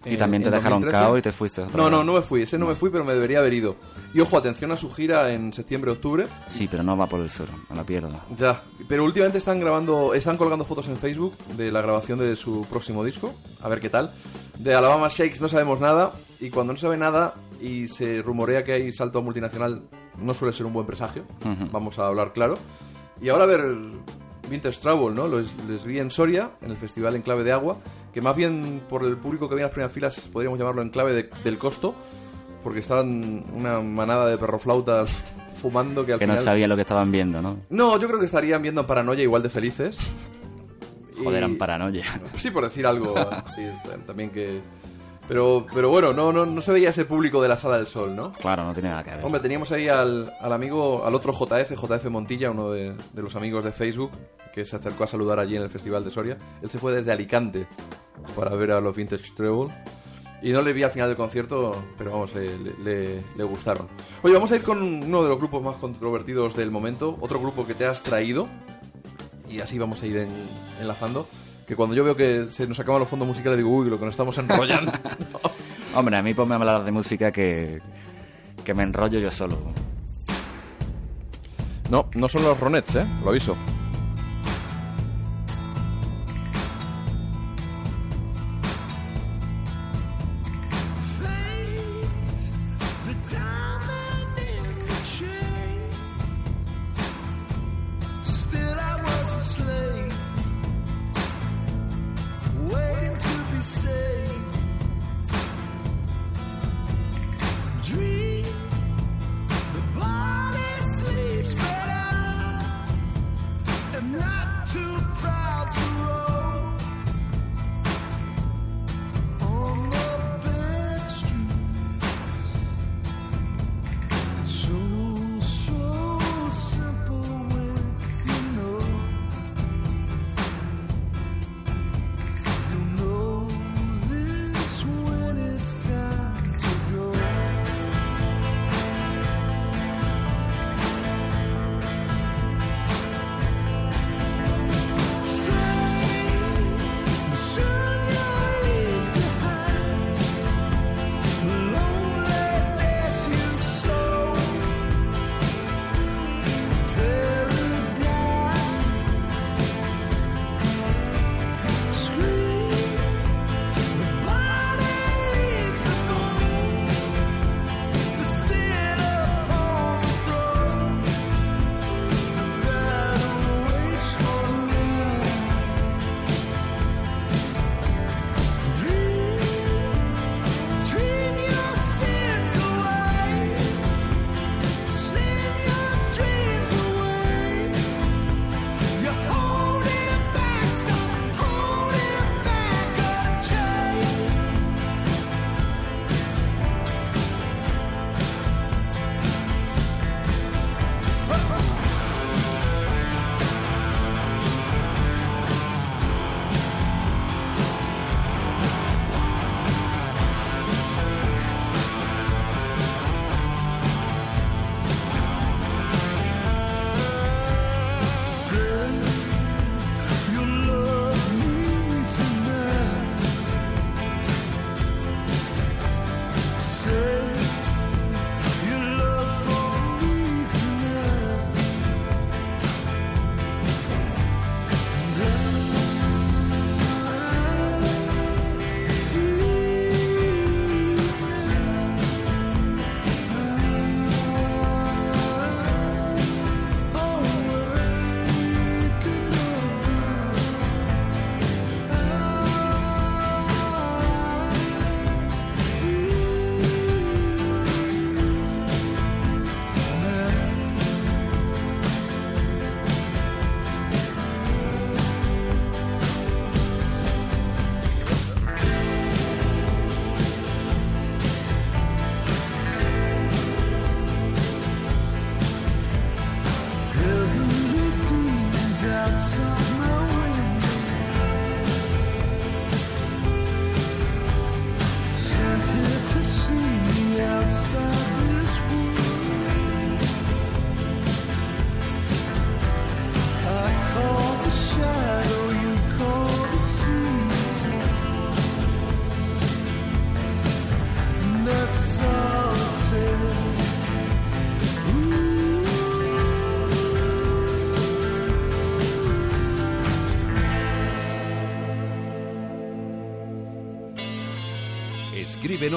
[0.04, 0.92] Y también te en dejaron 2013.
[1.04, 1.62] cao y te fuiste.
[1.62, 1.92] otra No, vez.
[1.92, 2.42] no, no me fui.
[2.42, 3.74] Ese no me fui, pero me debería haber ido.
[4.12, 6.26] Y ojo, atención a su gira en septiembre-octubre.
[6.48, 8.10] Sí, pero no va por el sur, me la pierdo.
[8.36, 12.66] Ya, pero últimamente están grabando, están colgando fotos en Facebook de la grabación de su
[12.68, 13.32] próximo disco,
[13.62, 14.12] a ver qué tal.
[14.58, 18.64] De Alabama Shakes no sabemos nada, y cuando no se sabe nada y se rumorea
[18.64, 19.82] que hay salto multinacional,
[20.18, 21.24] no suele ser un buen presagio,
[21.70, 22.56] vamos a hablar claro.
[23.22, 23.60] Y ahora a ver
[24.50, 25.28] Vintage Trouble, ¿no?
[25.28, 27.76] Los- les vi en Soria, en el festival en clave de agua,
[28.12, 30.90] que más bien por el público que viene a las primeras filas podríamos llamarlo en
[30.90, 31.94] clave de- del costo,
[32.62, 35.10] porque estaban una manada de perroflautas
[35.62, 37.58] fumando que al Que no sabía lo que estaban viendo, ¿no?
[37.70, 39.98] No, yo creo que estarían viendo Paranoia igual de felices.
[41.16, 42.04] Joder, Y- eran paranoia.
[42.38, 43.14] Sí, por decir algo,
[43.54, 43.62] sí,
[44.06, 44.60] también que...
[45.28, 48.16] Pero, pero bueno, no, no, no se veía ese público de la Sala del Sol,
[48.16, 48.32] ¿no?
[48.32, 49.24] Claro, no tiene nada que ver.
[49.24, 53.36] Hombre, teníamos ahí al, al amigo, al otro JF, JF Montilla, uno de, de los
[53.36, 54.10] amigos de Facebook,
[54.52, 56.36] que se acercó a saludar allí en el Festival de Soria.
[56.62, 57.68] Él se fue desde Alicante
[58.34, 59.68] para ver a los Vintage Treble.
[60.42, 62.50] Y no le vi al final del concierto, pero vamos, le,
[63.36, 63.88] le- gustaron.
[64.22, 67.66] Oye, vamos a ir con uno de los grupos más controvertidos del momento, otro grupo
[67.66, 68.48] que te has traído,
[69.48, 70.30] y así vamos a ir en-
[70.80, 71.26] enlazando.
[71.66, 74.04] Que cuando yo veo que se nos acaban los fondos musicales, digo, uy, lo que
[74.06, 74.92] nos estamos enrollando.
[75.94, 77.80] Hombre, a mí ponme a hablar de música que,
[78.64, 79.58] que me enrollo yo solo.
[81.90, 83.06] no, no son los Ronettes, ¿eh?
[83.24, 83.56] Lo aviso.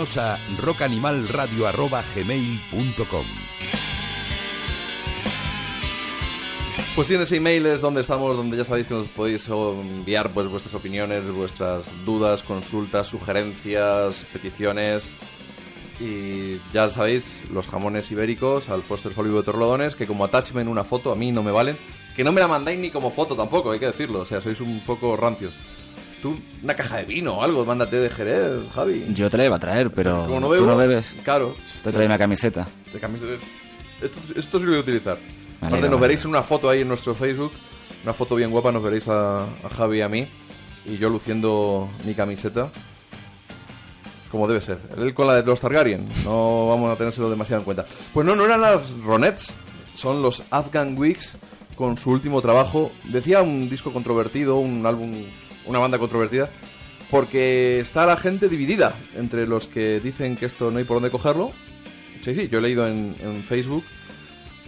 [0.03, 3.25] Escríbenos a rockanimalradio.gmail.com
[6.95, 10.31] Pues sí, en ese email es donde estamos, donde ya sabéis que nos podéis enviar
[10.31, 15.13] pues, vuestras opiniones, vuestras dudas, consultas, sugerencias, peticiones.
[16.01, 21.13] Y ya sabéis, los jamones ibéricos al Foster Hollywood Torlodones, que como attachment una foto
[21.13, 21.77] a mí no me valen.
[22.15, 24.19] Que no me la mandáis ni como foto tampoco, hay que decirlo.
[24.19, 25.53] O sea, sois un poco rancios.
[26.23, 29.05] Tú, una caja de vino o algo, mándate de Jerez, Javi.
[29.13, 31.13] Yo te la iba a traer, pero Como no tú no bebes.
[31.23, 31.53] Claro,
[31.83, 32.65] Te trae una camiseta.
[32.93, 33.43] de camiseta.
[34.01, 35.19] Esto, esto sí lo voy a utilizar.
[35.59, 37.51] Aparte, nos veréis en una foto ahí en nuestro Facebook.
[38.03, 40.25] Una foto bien guapa, nos veréis a, a Javi y a mí.
[40.85, 42.71] Y yo luciendo mi camiseta.
[44.31, 44.79] Como debe ser.
[44.97, 46.07] Él con la de los Targaryen.
[46.23, 47.85] No vamos a tenérselo demasiado en cuenta.
[48.13, 49.53] Pues no, no eran las Ronettes.
[49.93, 51.37] Son los Afghan Wigs
[51.75, 52.91] con su último trabajo.
[53.03, 55.25] Decía un disco controvertido, un álbum,
[55.65, 56.49] una banda controvertida.
[57.11, 61.11] Porque está la gente dividida entre los que dicen que esto no hay por dónde
[61.11, 61.51] cogerlo.
[62.21, 63.83] Sí, sí, yo he leído en, en Facebook.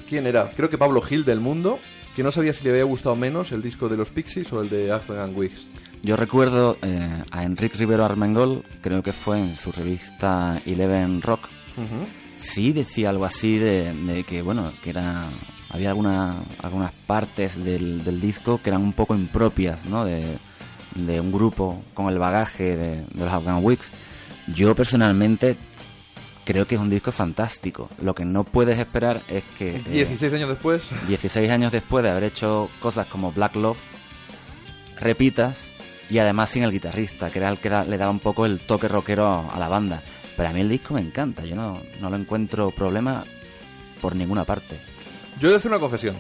[0.07, 0.51] ¿Quién era?
[0.51, 1.79] Creo que Pablo Gil del Mundo.
[2.15, 4.69] Que no sabía si le había gustado menos el disco de los Pixies o el
[4.69, 5.67] de Afghan Wigs.
[6.01, 11.49] Yo recuerdo eh, a Enrique Rivero Armengol, creo que fue en su revista Eleven Rock.
[12.37, 15.29] Sí decía algo así de, de que, bueno, que era
[15.69, 20.05] había alguna, algunas partes del, del disco que eran un poco impropias, ¿no?
[20.05, 20.37] De,
[20.95, 23.91] de un grupo con el bagaje de, de los Afghan Wigs.
[24.47, 25.57] Yo personalmente
[26.45, 27.89] creo que es un disco fantástico.
[28.01, 29.77] Lo que no puedes esperar es que...
[29.77, 30.89] eh, 16 años después.
[31.07, 33.77] 16 años después de haber hecho cosas como Black Love,
[34.99, 35.65] repitas
[36.09, 38.59] y además sin el guitarrista, que era el que era- le daba un poco el
[38.59, 40.01] toque rockero a la banda.
[40.37, 43.23] Pero a mí el disco me encanta, yo no, no lo encuentro problema
[44.01, 44.77] por ninguna parte.
[45.39, 46.15] Yo he de hacer una confesión.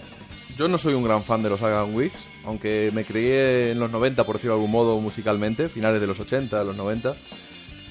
[0.57, 3.91] Yo no soy un gran fan de los Afghan Wigs, aunque me crié en los
[3.91, 7.15] 90, por decirlo de algún modo, musicalmente, finales de los 80, los 90.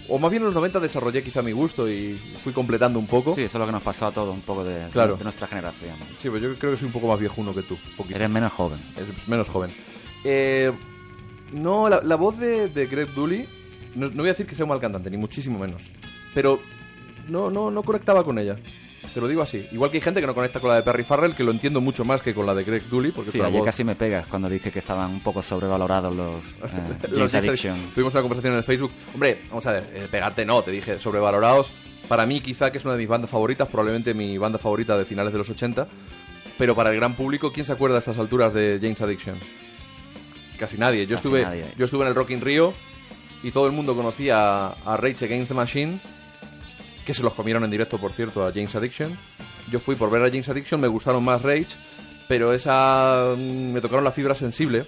[0.08, 3.34] O más bien en los 90 desarrollé quizá mi gusto y fui completando un poco.
[3.34, 5.16] Sí, eso es lo que nos pasó a todos, un poco de, Claro.
[5.16, 5.96] de nuestra generación.
[6.16, 7.76] Sí, pues yo creo que soy un poco más viejuno que tú.
[7.96, 8.16] poquito.
[8.16, 8.78] Eres menos joven.
[8.96, 9.70] Es menos joven.
[10.24, 10.72] Eh,
[11.52, 13.46] no, la, la voz de, de Greg Dooley,
[13.94, 15.82] no, no voy a decir que sea un mal cantante, ni muchísimo menos.
[16.34, 16.60] Pero
[17.28, 18.56] no, no, no conectaba con ella.
[19.12, 19.66] Te lo digo así.
[19.72, 21.80] Igual que hay gente que no conecta con la de Perry Farrell, que lo entiendo
[21.80, 23.64] mucho más que con la de Greg Dooley, porque Sí, ayer voz...
[23.66, 27.34] casi me pegas cuando dije que estaban un poco sobrevalorados los eh, Los.
[27.34, 27.76] Addiction.
[27.94, 28.90] Tuvimos una conversación en el Facebook.
[29.12, 31.70] Hombre, vamos a ver, eh, pegarte no, te dije, sobrevalorados.
[32.09, 35.05] Para mí, quizá que es una de mis bandas favoritas, probablemente mi banda favorita de
[35.05, 35.86] finales de los 80.
[36.59, 39.36] Pero para el gran público, ¿quién se acuerda a estas alturas de James Addiction?
[40.59, 41.07] Casi nadie.
[41.07, 41.64] Yo, Casi estuve, nadie.
[41.76, 42.74] yo estuve en el Rock in Rio
[43.42, 46.00] y todo el mundo conocía a, a Rage Against the Machine,
[47.05, 49.16] que se los comieron en directo, por cierto, a James Addiction.
[49.70, 51.76] Yo fui por ver a James Addiction, me gustaron más Rage,
[52.28, 54.86] pero esa mm, me tocaron la fibra sensible.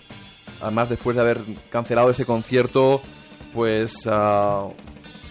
[0.61, 1.41] Además, después de haber
[1.71, 3.03] cancelado ese concierto,
[3.53, 4.65] pues a,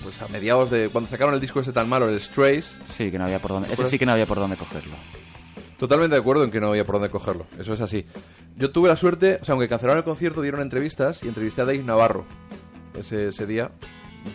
[0.03, 0.89] pues a mediados de...
[0.89, 3.67] Cuando sacaron el disco ese tan malo, el Strays, Sí, que no había por dónde.
[3.67, 3.91] Ese acuerdas?
[3.91, 4.93] sí que no había por dónde cogerlo.
[5.79, 7.47] Totalmente de acuerdo en que no había por dónde cogerlo.
[7.59, 8.05] Eso es así.
[8.55, 11.65] Yo tuve la suerte, o sea, aunque cancelaron el concierto, dieron entrevistas y entrevisté a
[11.65, 12.25] Dave Navarro
[12.97, 13.71] ese, ese día.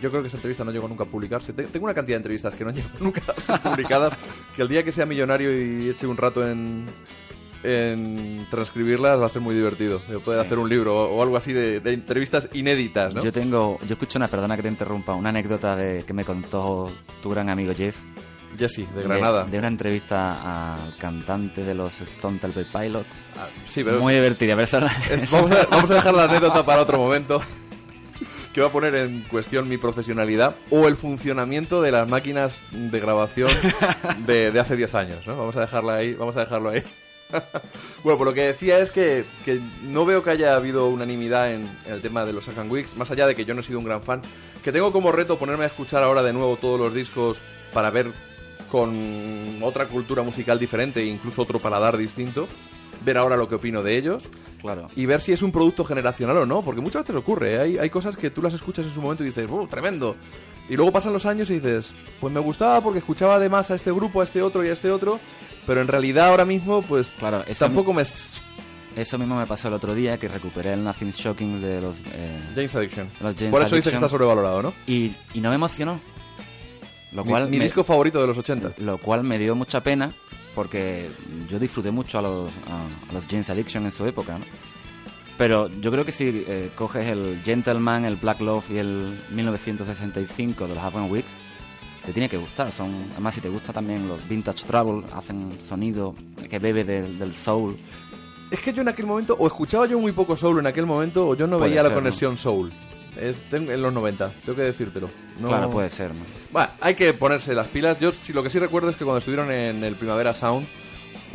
[0.01, 1.53] Yo creo que esa entrevista no llegó nunca a publicarse.
[1.53, 4.13] Te- Tengo una cantidad de entrevistas que no llegan nunca a ser publicadas.
[4.55, 6.85] Que el día que sea millonario y eche un rato en,
[7.63, 10.01] en transcribirlas va a ser muy divertido.
[10.25, 13.21] Puede hacer un libro o, algo así de, de entrevistas inéditas, ¿no?
[13.21, 16.89] Yo tengo, yo escucho una, perdona que te interrumpa, una anécdota de que me contó
[17.21, 17.99] tu gran amigo Jess.
[18.57, 19.45] Jesse, de Granada.
[19.45, 23.15] De, una entrevista al cantante de los Stone Temple Pilots.
[23.37, 26.65] Ah, sí, pero Muy divertida, pero esa- Es- vamos, a, vamos a dejar la anécdota
[26.65, 27.41] para otro momento.
[28.53, 32.99] Que va a poner en cuestión mi profesionalidad o el funcionamiento de las máquinas de
[32.99, 33.49] grabación
[34.25, 35.37] de, de hace 10 años, ¿no?
[35.37, 36.83] Vamos a dejarla ahí, vamos a dejarlo ahí.
[38.03, 41.67] bueno, pues lo que decía es que, que no veo que haya habido unanimidad en,
[41.85, 43.79] en el tema de los Second Weeks, más allá de que yo no he sido
[43.79, 44.21] un gran fan,
[44.63, 47.37] que tengo como reto ponerme a escuchar ahora de nuevo todos los discos
[47.73, 48.11] para ver
[48.71, 52.47] con otra cultura musical diferente e incluso otro paladar distinto,
[53.03, 54.23] ver ahora lo que opino de ellos
[54.61, 54.89] claro.
[54.95, 57.59] y ver si es un producto generacional o no, porque muchas veces ocurre, ¿eh?
[57.59, 60.15] hay, hay cosas que tú las escuchas en su momento y dices, ¡oh, tremendo!
[60.69, 63.91] Y luego pasan los años y dices, pues me gustaba porque escuchaba además a este
[63.91, 65.19] grupo, a este otro y a este otro,
[65.67, 68.03] pero en realidad ahora mismo, pues Claro, tampoco me...
[68.03, 72.39] eso mismo me pasó el otro día que recuperé el Nothing Shocking de los, eh,
[72.55, 73.09] James Addiction.
[73.21, 74.73] los James Por eso dice que está sobrevalorado, ¿no?
[74.87, 75.99] y, y no me emocionó.
[77.11, 78.73] Lo Mi, cual mi me- disco favorito de los 80.
[78.77, 80.13] Lo cual me dio mucha pena
[80.55, 81.09] porque
[81.49, 84.45] yo disfruté mucho a los, a, a los James Addiction en su época, ¿no?
[85.37, 90.67] Pero yo creo que si eh, coges el Gentleman, el Black Love y el 1965
[90.67, 91.29] de los Afghan Weeks,
[92.05, 92.71] te tiene que gustar.
[92.71, 96.15] Son, además, si te gusta también los Vintage Trouble, hacen sonido
[96.49, 97.77] que bebe del- del soul.
[98.51, 101.29] Es que yo en aquel momento, o escuchaba yo muy poco soul en aquel momento,
[101.29, 102.71] o yo no Puede veía la conexión soul.
[103.19, 105.09] Es, tengo- en los 90, tengo que decírtelo.
[105.39, 106.23] No- Claro, puede ser, ¿no?
[106.51, 107.99] Bueno, hay que ponerse las pilas.
[107.99, 110.65] Yo sí, lo que sí recuerdo es que cuando estuvieron en el Primavera Sound,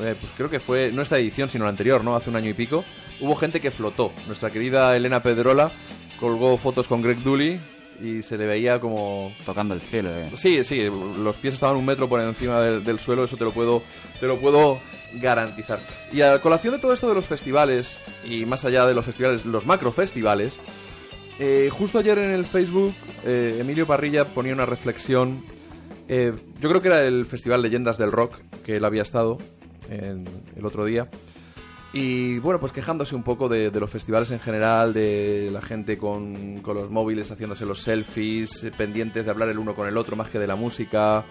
[0.00, 2.16] eh, pues creo que fue, no esta edición, sino la anterior, ¿no?
[2.16, 2.84] Hace un año y pico,
[3.20, 4.12] hubo gente que flotó.
[4.26, 5.70] Nuestra querida Elena Pedrola
[6.20, 7.60] colgó fotos con Greg Dooley
[8.02, 9.32] y se le veía como...
[9.44, 10.30] Tocando el cielo, ¿eh?
[10.34, 10.82] Sí, sí,
[11.18, 13.82] los pies estaban un metro por encima del, del suelo, eso te lo puedo,
[14.20, 14.80] te lo puedo
[15.14, 15.80] garantizar.
[16.12, 19.46] Y a colación de todo esto de los festivales, y más allá de los festivales,
[19.46, 20.58] los macrofestivales,
[21.38, 25.44] eh, justo ayer en el Facebook, eh, Emilio Parrilla ponía una reflexión.
[26.08, 28.34] eh, yo creo que era el Festival Leyendas del Rock,
[28.64, 29.38] que él había estado
[29.90, 30.24] en-
[30.56, 31.08] el otro día.
[31.92, 35.96] Y bueno, pues quejándose un poco de, de los festivales en general, de la gente
[35.98, 39.96] con, con los móviles haciéndose los selfies, eh, pendientes de hablar el uno con el
[39.96, 41.24] otro más que de la música,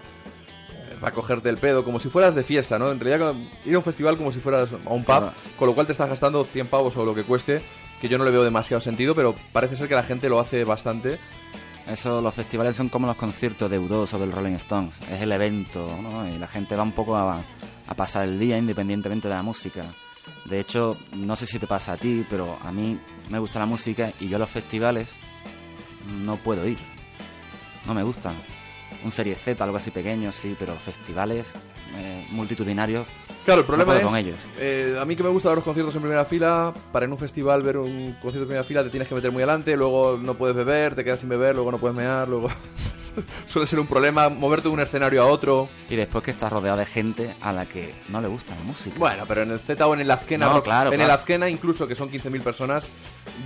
[0.72, 2.90] eh, para cogerte el pedo, como si fueras de fiesta, ¿no?
[2.90, 3.34] En realidad,
[3.64, 6.08] ir a un festival como si fueras a un pub, con lo cual te estás
[6.08, 7.62] gastando 100 pavos o lo que cueste,
[8.00, 10.64] que yo no le veo demasiado sentido, pero parece ser que la gente lo hace
[10.64, 11.18] bastante.
[11.86, 14.94] Eso, los festivales son como los conciertos de U2 o del Rolling Stones.
[15.10, 16.28] Es el evento, ¿no?
[16.28, 17.44] Y la gente va un poco a,
[17.86, 19.84] a pasar el día independientemente de la música.
[20.44, 23.66] De hecho, no sé si te pasa a ti, pero a mí me gusta la
[23.66, 25.12] música y yo a los festivales
[26.24, 26.78] no puedo ir.
[27.86, 28.34] No me gustan.
[29.04, 31.52] Un serie Z, algo así pequeño, sí, pero festivales
[31.96, 33.06] eh, multitudinarios.
[33.46, 34.36] Claro, el problema es, con ellos.
[34.58, 37.18] eh, a mí que me gusta ver los conciertos en primera fila, para en un
[37.18, 40.34] festival ver un concierto en primera fila te tienes que meter muy adelante, luego no
[40.34, 42.48] puedes beber, te quedas sin beber, luego no puedes mear, luego
[43.46, 45.68] suele ser un problema moverte de un escenario a otro.
[45.90, 48.96] Y después que estás rodeado de gente a la que no le gusta la música.
[48.98, 51.12] Bueno, pero en el Z o en el Azkena, No, claro, en claro.
[51.12, 52.86] el Azkena incluso que son 15.000 personas,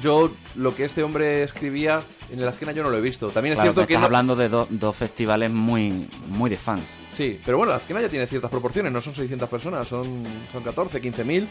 [0.01, 3.29] yo lo que este hombre escribía en el Azkena yo no lo he visto.
[3.31, 6.57] También es Claro, cierto que estás no- hablando de do- dos festivales muy, muy de
[6.57, 6.83] fans.
[7.11, 10.63] Sí, pero bueno, la Azkena ya tiene ciertas proporciones, no son 600 personas, son, son
[10.63, 11.47] 14, 15.000.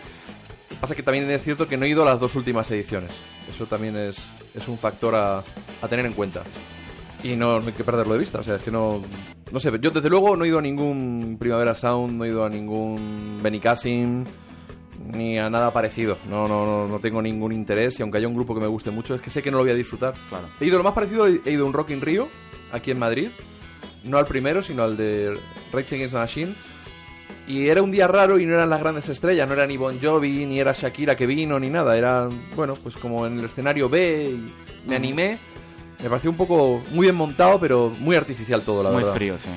[0.80, 3.11] Pasa que también es cierto que no he ido a las dos últimas ediciones.
[3.49, 4.17] Eso también es,
[4.55, 5.39] es un factor a,
[5.82, 6.43] a tener en cuenta.
[7.24, 9.01] Y no, hay que perderlo de vista, o sea, es que no...
[9.51, 12.45] No sé, yo desde luego no he ido a ningún Primavera Sound, no he ido
[12.45, 14.24] a ningún Benicassim,
[15.11, 16.17] ni a nada parecido.
[16.30, 18.91] No, no, no, no tengo ningún interés y aunque haya un grupo que me guste
[18.91, 20.13] mucho, es que sé que no lo voy a disfrutar.
[20.30, 20.49] Claro.
[20.59, 22.30] He ido lo más parecido, he he ido a un Rock in Rio,
[22.72, 23.30] aquí en Madrid.
[24.03, 25.38] No al primero, sino al de
[25.74, 26.55] Rage Against the Machine.
[27.47, 29.99] Y era un día raro y no eran las grandes estrellas, no era ni Bon
[29.99, 31.97] Jovi, ni era Shakira que vino, ni nada.
[31.97, 35.39] Era, bueno, pues como en el escenario B y me animé.
[36.01, 39.13] Me pareció un poco muy bien montado, pero muy artificial todo, la muy verdad.
[39.15, 39.49] frío, sí.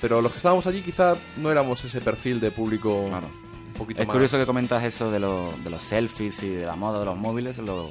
[0.00, 3.28] Pero los que estábamos allí quizá no éramos ese perfil de público Claro.
[3.68, 4.12] un poquito Es más...
[4.14, 7.16] curioso que comentas eso de, lo- de los selfies y de la moda de los
[7.16, 7.90] móviles, lo,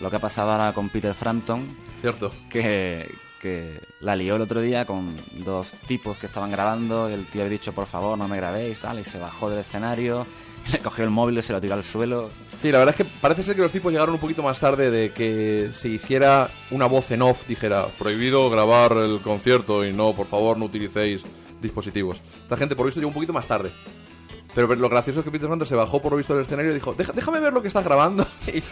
[0.00, 1.66] lo que ha pasado ahora con Peter Frampton,
[2.00, 2.32] Cierto.
[2.48, 7.42] que, que la lió el otro día con dos tipos que estaban grabando el tío
[7.42, 10.24] había dicho, por favor, no me grabéis, tal, y se bajó del escenario,
[10.72, 12.30] le cogió el móvil y se lo tiró al suelo.
[12.56, 14.90] Sí, la verdad es que parece ser que los tipos llegaron un poquito más tarde
[14.90, 20.12] de que se hiciera una voz en off, dijera, prohibido grabar el concierto y no,
[20.14, 21.22] por favor, no utilicéis
[21.60, 22.20] dispositivos.
[22.42, 23.72] Esta gente, por visto, llegó un poquito más tarde.
[24.54, 26.74] Pero lo gracioso es que Peter Frampton se bajó por lo visto del escenario y
[26.74, 28.24] dijo, "Deja- déjame ver lo que estás grabando.
[28.46, 28.62] y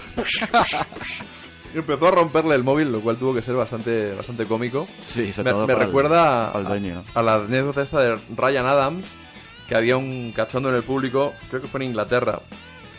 [1.78, 4.86] empezó a romperle el móvil, lo cual tuvo que ser bastante, bastante cómico.
[5.00, 9.14] Sí, Me, me el- recuerda el a, dueño, a la anécdota esta de Ryan Adams,
[9.68, 12.40] que había un cachondo en el público, creo que fue en Inglaterra,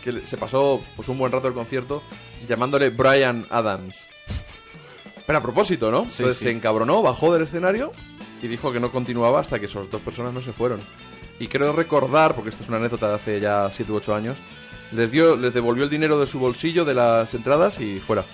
[0.03, 2.03] que se pasó pues un buen rato el concierto
[2.47, 4.07] llamándole Brian Adams.
[5.25, 5.99] Pero a propósito, ¿no?
[6.03, 6.45] Entonces sí.
[6.45, 7.93] se encabronó, bajó del escenario
[8.41, 10.81] y dijo que no continuaba hasta que esas dos personas no se fueron.
[11.39, 14.37] Y creo recordar, porque esto es una anécdota de hace ya 7 u 8 años,
[14.91, 18.25] les dio, les devolvió el dinero de su bolsillo de las entradas y fuera.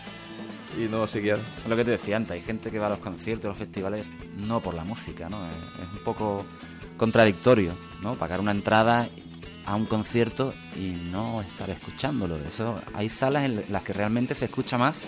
[0.78, 1.40] Y no seguían.
[1.68, 4.08] Lo que te decía antes, hay gente que va a los conciertos, a los festivales,
[4.38, 5.48] no por la música, ¿no?
[5.48, 6.46] Es, es un poco
[6.98, 8.14] contradictorio, ¿no?
[8.16, 9.08] Pagar una entrada
[9.66, 12.38] a un concierto y no estar escuchándolo.
[12.38, 15.00] Eso, hay salas en las que realmente se escucha más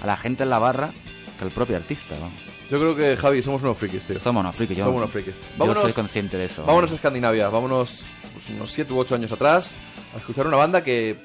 [0.00, 0.92] a la gente en la barra
[1.38, 2.30] que al propio artista, ¿no?
[2.70, 4.18] Yo creo que, Javi, somos unos frikis, tío.
[4.18, 5.34] Somos unos frikis, yo, Somos unos frikis.
[5.34, 6.64] yo Vámonos- soy consciente de eso.
[6.64, 9.76] Vámonos a Escandinavia, vámonos pues, unos 7 u 8 años atrás
[10.14, 11.16] a escuchar una banda que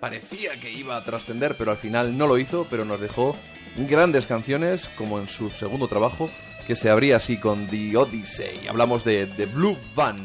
[0.00, 3.36] parecía que iba a trascender, pero al final no lo hizo, pero nos dejó
[3.76, 6.30] grandes canciones, como en su segundo trabajo,
[6.70, 8.68] que se abría así con The Odyssey.
[8.68, 10.16] Hablamos de The Blue Van.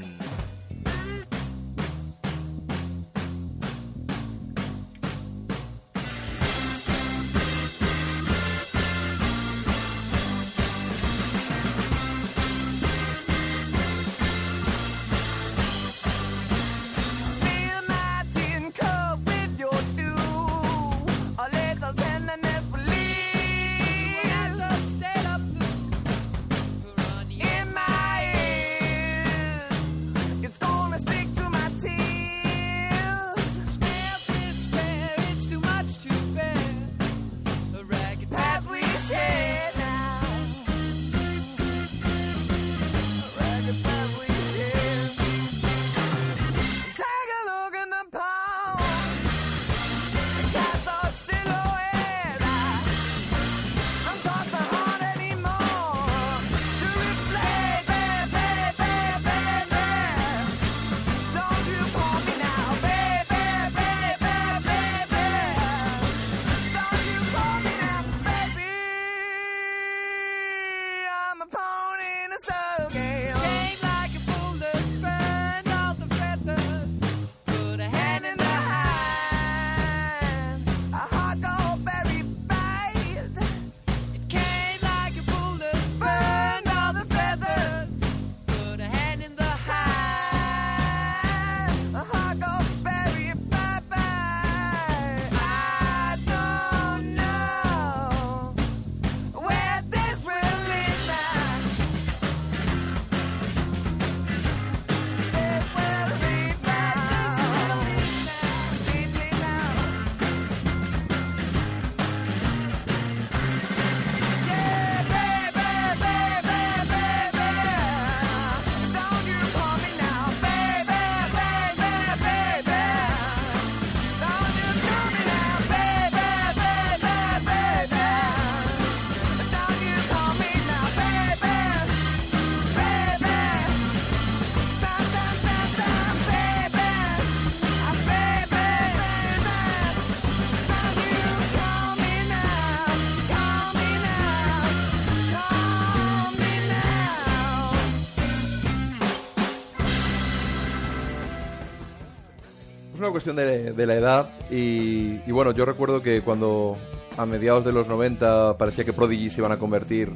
[153.16, 156.76] Cuestión de, de la edad y, y bueno, yo recuerdo que cuando
[157.16, 160.12] a mediados de los 90 parecía que Prodigy se iban a convertir,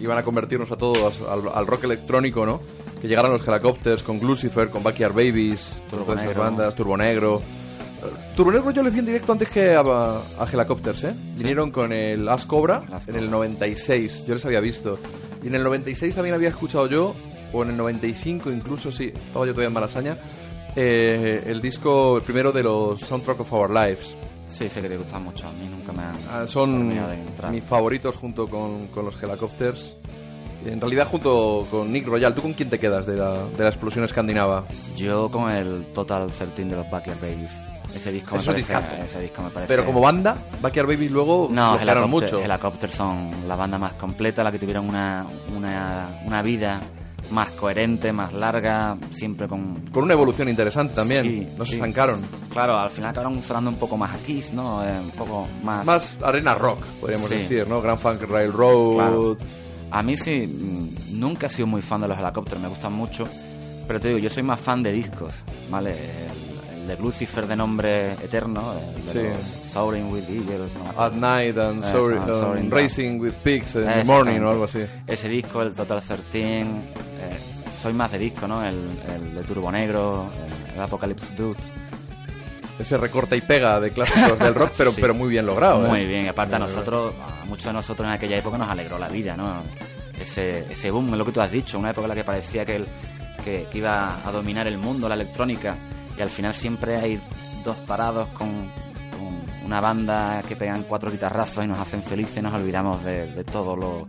[0.00, 2.60] iban a convertirnos a todos al, al rock electrónico, ¿no?
[3.00, 7.40] Que llegaran los Helicopters con Lucifer, con Backyard Babies, Turbo todas esas bandas, Turbo Negro.
[8.34, 11.14] Turbo Negro yo les vi en directo antes que a, a Helicopters, ¿eh?
[11.36, 13.30] Vinieron con el As Cobra en el Cobra.
[13.30, 14.98] 96, yo les había visto.
[15.44, 17.14] Y en el 96 también había escuchado yo,
[17.52, 20.16] o en el 95 incluso, sí, estaba yo todavía en Malasaña,
[20.76, 24.14] eh, el disco, el primero de los Soundtrack of Our Lives.
[24.46, 25.46] Sí, sé que te gustan mucho.
[25.48, 29.96] A mí nunca me han Ah, son de mis favoritos junto con, con los Helicopters.
[30.64, 33.68] En realidad junto con Nick Royal, ¿tú con quién te quedas de la, de la
[33.68, 34.64] explosión escandinava?
[34.96, 37.52] Yo con el Total 13 de los Backyard Babies.
[37.94, 39.68] Ese disco, me Es un parece, ese disco me parece...
[39.74, 42.40] Pero como banda, Backyard Babies luego No, Helicopter, mucho.
[42.40, 46.80] Helicopter son la banda más completa, la que tuvieron una, una, una vida
[47.30, 49.76] más coherente, más larga, siempre con...
[49.92, 51.74] Con una evolución interesante también, Sí, no se sí.
[51.76, 52.20] estancaron.
[52.50, 54.84] Claro, al final acabaron sonando un poco más a Kiss, ¿no?
[54.84, 55.86] Eh, un poco más...
[55.86, 57.36] Más arena rock, podríamos Sí.
[57.36, 57.80] decir, ¿no?
[57.80, 58.94] Grand Funk Railroad.
[58.96, 59.36] Claro.
[59.90, 63.24] A mí sí, mm, nunca he sido muy fan de los helicópteros, me gustan mucho,
[63.86, 65.32] pero te digo, yo soy más fan de discos,
[65.70, 65.92] ¿vale?
[65.92, 66.51] El,
[66.82, 69.18] el de Lucifer de nombre eterno, el de Sí.
[69.28, 71.00] los Soaring with Eagles, no.
[71.02, 74.04] At Night and Eso, Soaring- um, Soaring, Racing with Pigs in the.
[74.04, 74.80] Morning o algo así.
[75.06, 76.64] Ese disco, el Total 13, eh,
[77.82, 78.64] soy más de disco, ¿no?
[78.64, 78.76] El,
[79.14, 80.30] el de Turbo Negro,
[80.68, 81.72] el, el Apocalypse Dudes.
[82.78, 85.00] Ese recorta y pega de clásicos del rock, pero, Sí.
[85.00, 85.84] pero muy bien logrado.
[85.86, 85.88] ¿eh?
[85.88, 88.98] Muy bien, aparte a Muy nosotros, a muchos de nosotros en aquella época nos alegró
[88.98, 89.62] la vida, ¿no?
[90.18, 92.76] Ese, ese boom, lo que tú has dicho, una época en la que parecía que,
[92.76, 92.86] el-
[93.44, 95.76] que, que iba a dominar el mundo, la electrónica,
[96.18, 97.20] y al final siempre hay
[97.64, 102.42] dos tarados con, con una banda que pegan cuatro guitarrazos y nos hacen felices y
[102.42, 104.08] nos olvidamos de, de todo lo,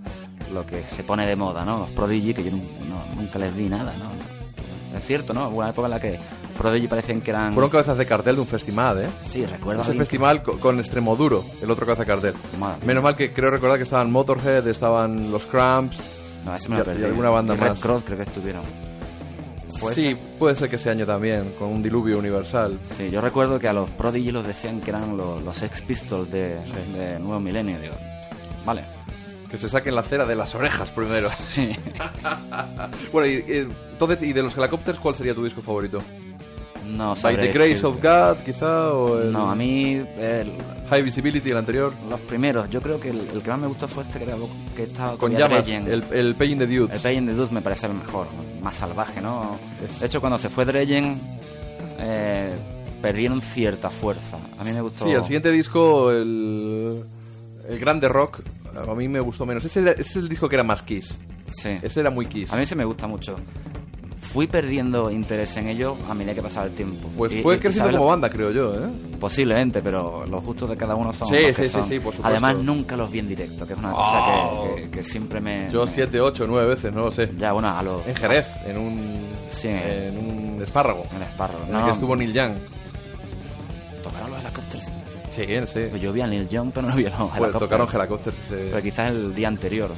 [0.52, 1.80] lo que se pone de moda, ¿no?
[1.80, 4.98] Los Prodigy, que yo no- nunca les vi nada, ¿no?
[4.98, 5.48] Es cierto, ¿no?
[5.50, 6.20] Hubo una época en la que
[6.58, 7.52] Prodigy parecían que eran...
[7.52, 9.08] Fueron cabezas de cartel de un festival, ¿eh?
[9.22, 9.82] Sí, recuerdo.
[9.82, 12.34] Ese que- festival co- con Extremoduro, el otro cabeza de cartel.
[12.60, 12.86] Madre.
[12.86, 16.08] Menos mal que creo recordar que estaban Motorhead, estaban los Cramps.
[16.46, 17.06] No, ese me lo y- y perdí.
[17.06, 17.80] alguna banda Y Red más.
[17.80, 18.62] Cross creo que estuvieron.
[19.80, 20.18] ¿Puede sí, ser?
[20.40, 22.80] puede ser que ese año también, con un diluvio universal.
[22.84, 26.32] Sí, yo recuerdo que a los Prodigy los decían que eran los, los Sex Pistols
[26.32, 26.58] de,
[26.96, 27.80] de Nuevo Milenio.
[27.80, 27.96] Digo,
[28.66, 28.84] vale.
[29.50, 31.30] Que se saquen la cera de las orejas primero.
[31.38, 31.76] Sí.
[33.12, 36.02] bueno, y, y, entonces, ¿y de los helicópteros cuál sería tu disco favorito?
[36.86, 38.94] No, ¿By the Grace of God, quizá?
[38.94, 40.52] ¿O el No, a mí el-
[40.90, 41.94] High Visibility, el anterior?
[42.10, 42.70] los primeros.
[42.70, 44.36] Yo creo que el, el que más me gustó fue este que, era,
[44.76, 45.92] que estaba Con llamas, Dredgen.
[45.92, 46.96] el, el Pain in the Dudes.
[46.96, 48.28] El Pain in the Dust me parece el mejor,
[48.62, 49.58] más salvaje, ¿no?
[50.00, 51.20] De hecho, cuando se fue Dredgen,
[52.00, 52.54] eh,
[53.02, 54.38] perdieron cierta fuerza.
[54.60, 55.06] A mí me gustó.
[55.06, 57.04] Sí, el siguiente disco, el,
[57.70, 58.42] el Grande Rock,
[58.88, 59.64] a mí me gustó menos.
[59.66, 61.18] Ese, era- ese es el disco que era más Kiss.
[61.48, 61.78] Sí.
[61.82, 62.52] Ese era muy Kiss.
[62.54, 63.36] A mí se me gusta mucho.
[64.24, 67.08] Fui perdiendo interés en ello a medida que pasaba el tiempo.
[67.18, 68.90] Pues fue creciendo ¿sabes como banda, creo yo, ¿eh?
[69.20, 71.84] Posiblemente, pero los gustos de cada uno son Sí, los sí, sí, son.
[71.84, 72.28] sí, por supuesto.
[72.28, 74.76] Además, nunca los vi en directo, que es una cosa Oh.
[74.76, 75.70] que, que- que siempre me...
[75.72, 77.32] Yo siete, ocho, nueve veces, no lo sé.
[77.38, 78.06] Ya, bueno, a los...
[78.08, 79.68] En Jerez, en un, Sí.
[79.70, 81.06] en un espárrago.
[81.16, 81.60] En el Sparrow.
[81.68, 82.54] En No, el que estuvo Neil Young.
[84.04, 84.86] ¿Tocaron los helicópteros?
[85.30, 85.88] Sí, sí.
[85.90, 87.60] Pues yo vi a Neil Young, pero no vi a los helicópteros.
[87.60, 88.56] tocaron Helicopters ese...
[88.72, 89.92] Pero quizás el día anterior.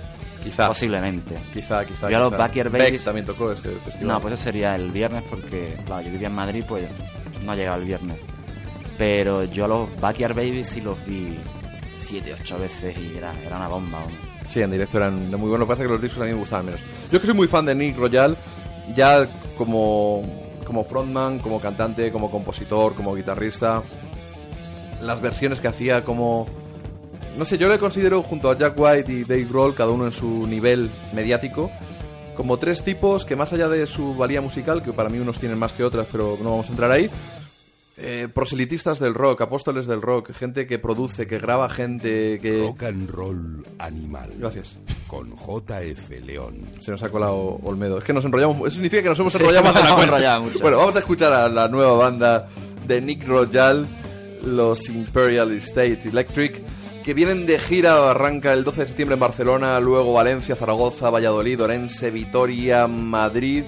[0.46, 0.68] Quizá.
[0.70, 1.36] Posiblemente.
[1.54, 2.10] Quizá, quizá.
[2.10, 2.38] Yo a los.
[2.38, 4.08] Backyard Babies- también tocó ese festival.
[4.16, 6.88] No, pues eso sería el viernes porque, claro, yo vivía en Madrid, pues
[7.44, 8.18] no llegaba el viernes.
[8.98, 11.36] Pero yo a los Backyard Babies sí los vi
[11.98, 14.00] siete, ocho veces y era, era una bomba.
[14.00, 14.16] hombre.
[14.48, 15.62] Sí, en directo eran de muy buenos.
[15.62, 16.80] Lo que pasa es que los discos a mí me gustaban menos.
[17.12, 18.38] Yo que soy muy fan de Nick Royal,
[18.96, 19.28] ya
[19.58, 20.22] como,
[20.64, 23.82] como frontman, como cantante, como compositor, como guitarrista,
[25.02, 26.46] las versiones que hacía como...
[27.38, 30.12] No sé, yo le considero junto a Jack White y Dave Grohl, cada uno en
[30.12, 31.70] su nivel mediático,
[32.36, 35.58] como tres tipos que más allá de su valía musical, que para mí unos tienen
[35.58, 37.10] más que otras, pero no vamos a entrar ahí,
[37.98, 42.60] eh, proselitistas del rock, apóstoles del rock, gente que produce, que graba gente, que...
[42.60, 44.34] Rock and Roll Animal.
[44.38, 44.78] Gracias.
[45.08, 46.58] Con JF León.
[46.80, 47.98] Se nos ha colado Olmedo.
[48.00, 48.60] Es que nos enrollamos.
[48.68, 50.40] Eso significa que nos hemos Sí, enrollado más de la cuenta.
[50.40, 50.60] mucho.
[50.62, 52.50] Bueno, vamos a escuchar a la nueva banda
[52.86, 53.88] de Nick Royal,
[54.44, 56.62] los Imperial State Electric,
[57.06, 58.10] que vienen de gira.
[58.10, 63.64] Arranca el 12 de septiembre en Barcelona, luego Valencia, Zaragoza, Valladolid, Orense, Vitoria, Madrid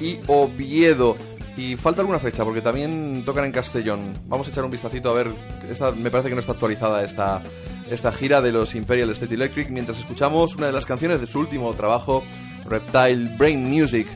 [0.00, 1.16] y Oviedo.
[1.56, 4.18] Y falta alguna fecha, porque también tocan en Castellón.
[4.26, 5.32] Vamos a echar un vistacito a ver.
[5.70, 7.44] Esta, me parece que no está actualizada esta,
[7.88, 11.38] esta gira de los Imperial State Electric, mientras escuchamos una de las canciones de su
[11.38, 12.24] último trabajo,
[12.68, 14.08] Reptile Brain Music,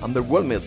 [0.00, 0.62] Underwhelmed.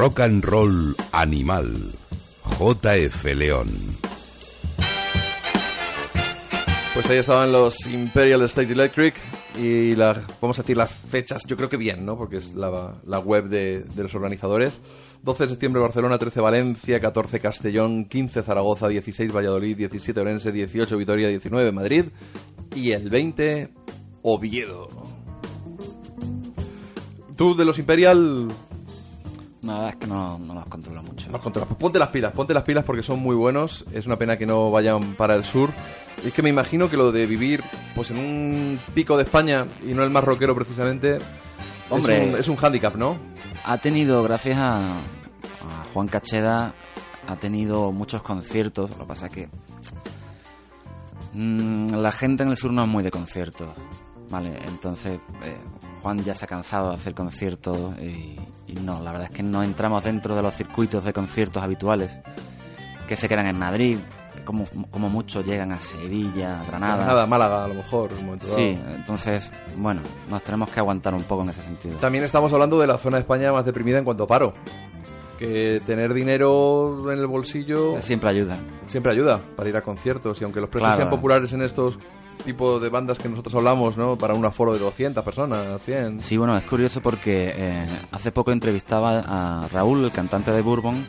[0.00, 1.92] Rock and Roll Animal.
[2.58, 3.66] JF León.
[6.94, 9.14] Pues ahí estaban los Imperial State Electric
[9.58, 12.16] y vamos a decir las fechas, yo creo que bien, ¿no?
[12.16, 14.80] Porque es la, la web de, de los organizadores.
[15.22, 20.96] 12 de septiembre Barcelona, 13 Valencia, 14 Castellón, 15 Zaragoza, 16 Valladolid, 17 Orense, 18
[20.96, 22.06] Vitoria, 19 Madrid
[22.74, 23.68] y el 20
[24.22, 24.88] Oviedo.
[27.36, 28.48] Tú de los Imperial
[29.62, 31.30] La verdad es que no, no los controlo mucho.
[31.30, 31.68] Nos controlas.
[31.68, 33.84] Pues ponte las pilas, ponte las pilas porque son muy buenos.
[33.92, 35.70] Es una pena que no vayan para el sur.
[36.24, 37.62] Y es que me imagino que lo de vivir
[37.94, 41.18] pues en un pico de España y no el más rockero precisamente.
[41.90, 42.28] Hombre.
[42.28, 43.16] es un, es un hándicap, ¿no?
[43.64, 46.72] Ha tenido, gracias a, a Juan Cacheda,
[47.26, 48.90] ha tenido muchos conciertos.
[48.90, 49.48] Lo que pasa es que
[51.34, 53.68] mm, la gente en el sur no es muy de conciertos.
[54.30, 55.56] Vale, entonces eh,
[56.02, 58.36] Juan ya se ha cansado de hacer conciertos y,
[58.66, 62.16] y no, la verdad es que no entramos dentro de los circuitos de conciertos habituales
[63.06, 63.98] que se quedan en Madrid,
[64.36, 67.04] que como, como mucho llegan a Sevilla, Granada.
[67.06, 68.12] Nada, Málaga a lo mejor.
[68.12, 68.58] en un momento dado.
[68.58, 71.96] Sí, entonces, bueno, nos tenemos que aguantar un poco en ese sentido.
[71.98, 74.54] También estamos hablando de la zona de España más deprimida en cuanto a paro.
[75.38, 78.58] Que tener dinero en el bolsillo Siempre ayuda.
[78.86, 80.98] siempre ayuda para ir a conciertos y aunque los precios Claro.
[81.02, 81.98] sean populares en estos
[82.42, 84.16] tipos de bandas que nosotros hablamos, ¿no?
[84.16, 86.20] Para un aforo de 200 personas, 100.
[86.20, 91.04] Sí, bueno, es curioso porque eh, hace poco entrevistaba a Raúl, el cantante de Bourbon,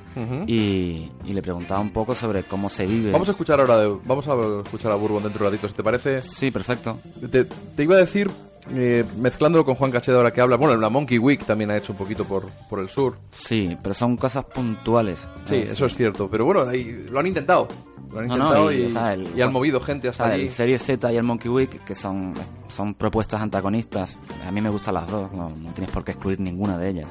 [0.48, 3.12] y, y le preguntaba un poco sobre cómo se vive.
[3.12, 5.74] Vamos a escuchar ahora, de- vamos a escuchar a Bourbon dentro de un ratito, si
[5.74, 6.22] te parece.
[6.22, 7.00] Sí, perfecto.
[7.32, 8.30] Te, te iba a decir,
[8.74, 11.92] eh, mezclándolo con Juan Cacheda ahora que habla, bueno, la Monkey Week también ha hecho
[11.94, 13.18] un poquito por, por el sur.
[13.32, 15.28] Sí, pero son cosas puntuales.
[15.46, 17.68] Sí, Eh, eso es cierto, pero bueno, ahí lo han intentado.
[18.12, 20.12] Lo han No, no, intentado y, y, o sea, el- y han movido gente O
[20.12, 20.44] hasta sea, allí.
[20.44, 22.34] el Serie Z y el Monkey Week, que son,
[22.68, 26.40] son propuestas antagonistas, a mí me gustan las dos, no, no tienes por qué excluir
[26.40, 27.08] ninguna de ellas.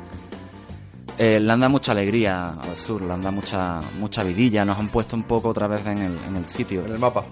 [1.18, 4.78] Eh, le han dado mucha alegría al sur, le han dado mucha, mucha vidilla, nos
[4.78, 6.84] han puesto un poco otra vez en el, en el sitio.
[6.86, 7.24] en el mapa.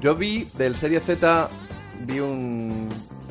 [0.00, 1.48] Yo vi del Serie Z,
[2.02, 2.88] vi un,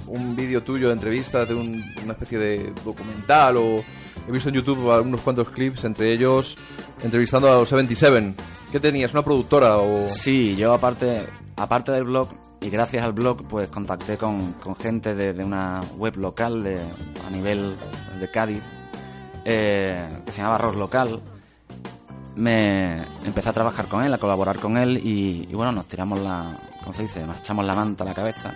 [0.07, 3.83] un vídeo tuyo de entrevista de un- una especie de documental o
[4.27, 6.57] he visto en YouTube algunos cuantos clips, entre ellos
[7.03, 8.33] entrevistando a los 77.
[8.71, 9.13] ¿Qué tenías?
[9.13, 10.07] ¿Una productora o...?
[10.07, 11.21] Sí, yo aparte,
[11.55, 12.29] aparte del blog,
[12.61, 16.79] y gracias al blog, pues contacté con, con gente de, de una web local de,
[17.25, 17.75] a nivel
[18.19, 18.63] de Cádiz,
[19.45, 21.19] eh, que se llamaba Rock Local.
[22.35, 26.19] Me empecé a trabajar con él, a colaborar con él, y, y bueno, nos tiramos
[26.19, 26.53] la,
[26.85, 27.25] ¿cómo se dice?
[27.25, 28.53] Nos echamos la manta a la cabeza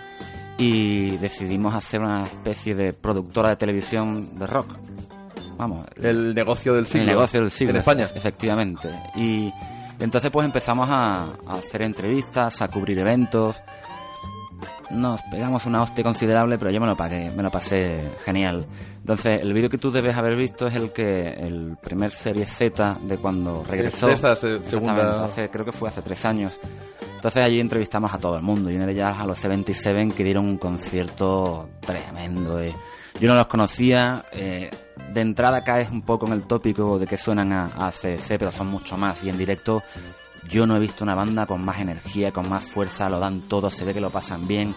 [0.57, 4.67] y decidimos hacer una especie de productora de televisión de rock.
[5.57, 7.01] Vamos, El negocio del siglo.
[7.01, 7.71] el negocio del siglo.
[7.73, 8.05] En España.
[8.05, 8.89] efe- Efectivamente.
[9.15, 9.51] Y
[9.99, 13.61] entonces pues empezamos a, a hacer entrevistas, a cubrir eventos.
[14.91, 18.65] Nos pegamos una hostia considerable, pero yo me lo pagué, me lo pasé genial.
[18.99, 22.97] Entonces, el vídeo que tú debes haber visto es el que el primer serie Z
[23.03, 24.07] de cuando regresó.
[24.07, 26.57] De esta segunda- hace- creo que fue hace tres años.
[27.19, 30.23] Entonces allí entrevistamos a todo el mundo y una de ellas a los 77 que
[30.23, 32.61] dieron un concierto tremendo.
[32.61, 32.73] eh.
[33.19, 34.23] Yo no los conocía.
[34.31, 34.69] eh,
[35.11, 38.51] de entrada caes un poco en el tópico de que suenan a, a CDC, pero
[38.51, 39.23] son mucho más.
[39.23, 39.81] Y en directo
[40.49, 43.69] yo no he visto una banda con más energía, con más fuerza, lo dan todo,
[43.69, 44.73] se ve que lo pasan bien.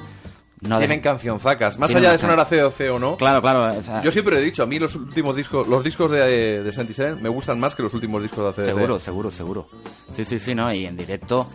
[0.62, 1.78] No Tienen dejan- cancionzacas.
[1.78, 3.76] Más Tienen allá de sonar a COC o no, Claro, claro.
[3.78, 6.72] o sea, yo siempre he dicho, a mí los últimos discos, los discos de, de
[6.72, 8.74] 77 me gustan más que los últimos discos de ACDC.
[8.74, 9.68] Seguro, seguro, seguro.
[10.14, 10.72] Sí, sí, sí, ¿no?
[10.72, 11.48] Y en directo,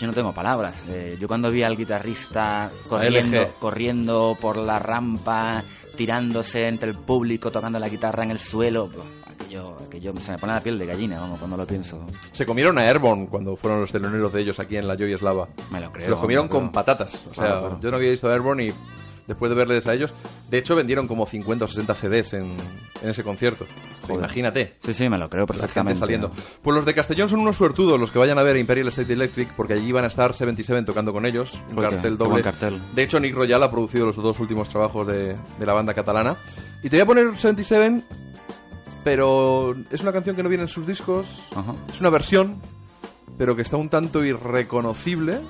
[0.00, 0.84] yo no tengo palabras.
[0.88, 5.62] Eh, yo cuando vi al guitarrista corriendo, corriendo por la rampa,
[5.96, 8.90] tirándose entre el público, tocando la guitarra en el suelo,
[9.26, 12.04] aquello, aquello se me pone la piel de gallina, vamos, cuando lo pienso.
[12.32, 15.48] Se comieron a Airborne cuando fueron los teloneros de ellos aquí en la Joy Eslava.
[15.70, 16.04] Me lo creo.
[16.04, 17.26] Se los comieron con patatas.
[17.30, 17.80] O sea, Claro, claro.
[17.80, 18.72] yo no había visto a Airborne y
[19.26, 20.12] después de verles a ellos,
[20.50, 22.52] de hecho vendieron como 50 o 60 CDs en,
[23.02, 23.66] en ese concierto.
[24.02, 24.18] Joder.
[24.18, 24.74] imagínate.
[24.78, 25.98] Sí, sí, me lo creo perfectamente.
[26.00, 26.30] saliendo.
[26.62, 29.12] Pues los de Castellón son unos suertudos los que vayan a ver a Imperial State
[29.12, 31.54] Electric porque allí van a estar 77 tocando con ellos.
[31.70, 32.42] Un Joder, cartel doble.
[32.42, 32.80] cartel.
[32.94, 36.36] De hecho, Nick Royal ha producido los dos últimos trabajos de, de la banda catalana.
[36.82, 38.02] Y te voy a poner 77,
[39.04, 41.26] pero es una canción que no viene en sus discos.
[41.54, 41.74] Ajá.
[41.92, 42.60] Es una versión,
[43.38, 45.40] pero que está un tanto irreconocible.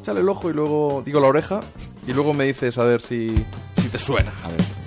[0.00, 1.60] Échale el ojo y luego digo la oreja
[2.06, 3.34] y luego me dices a ver si,
[3.76, 4.32] si te suena.
[4.42, 4.79] A ver.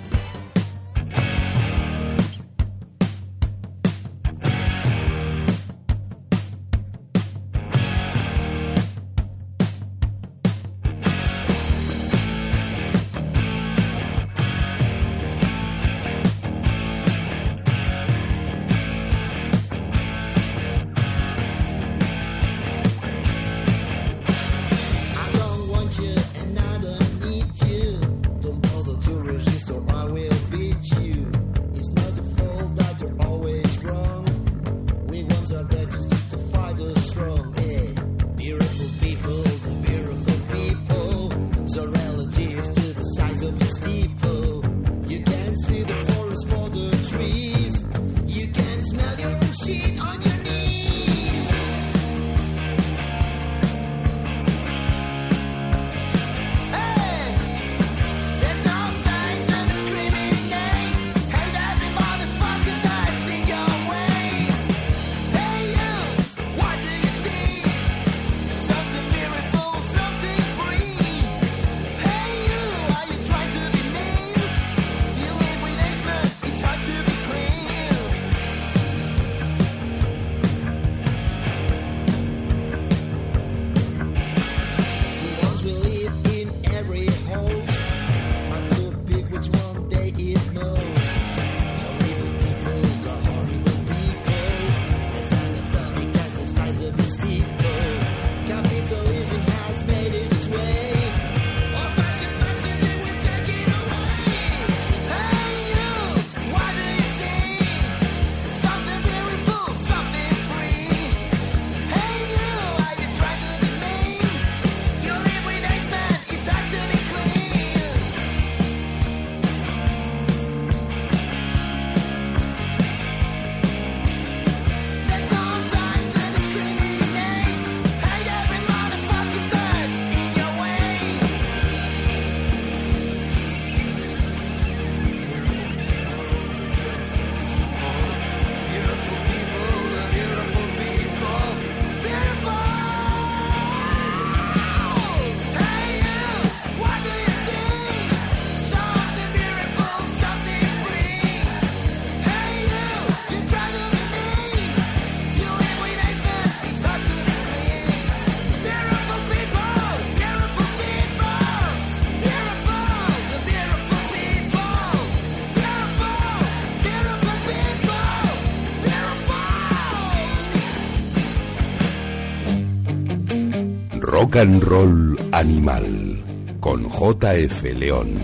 [174.34, 178.18] Rock and Roll Animal con JF León.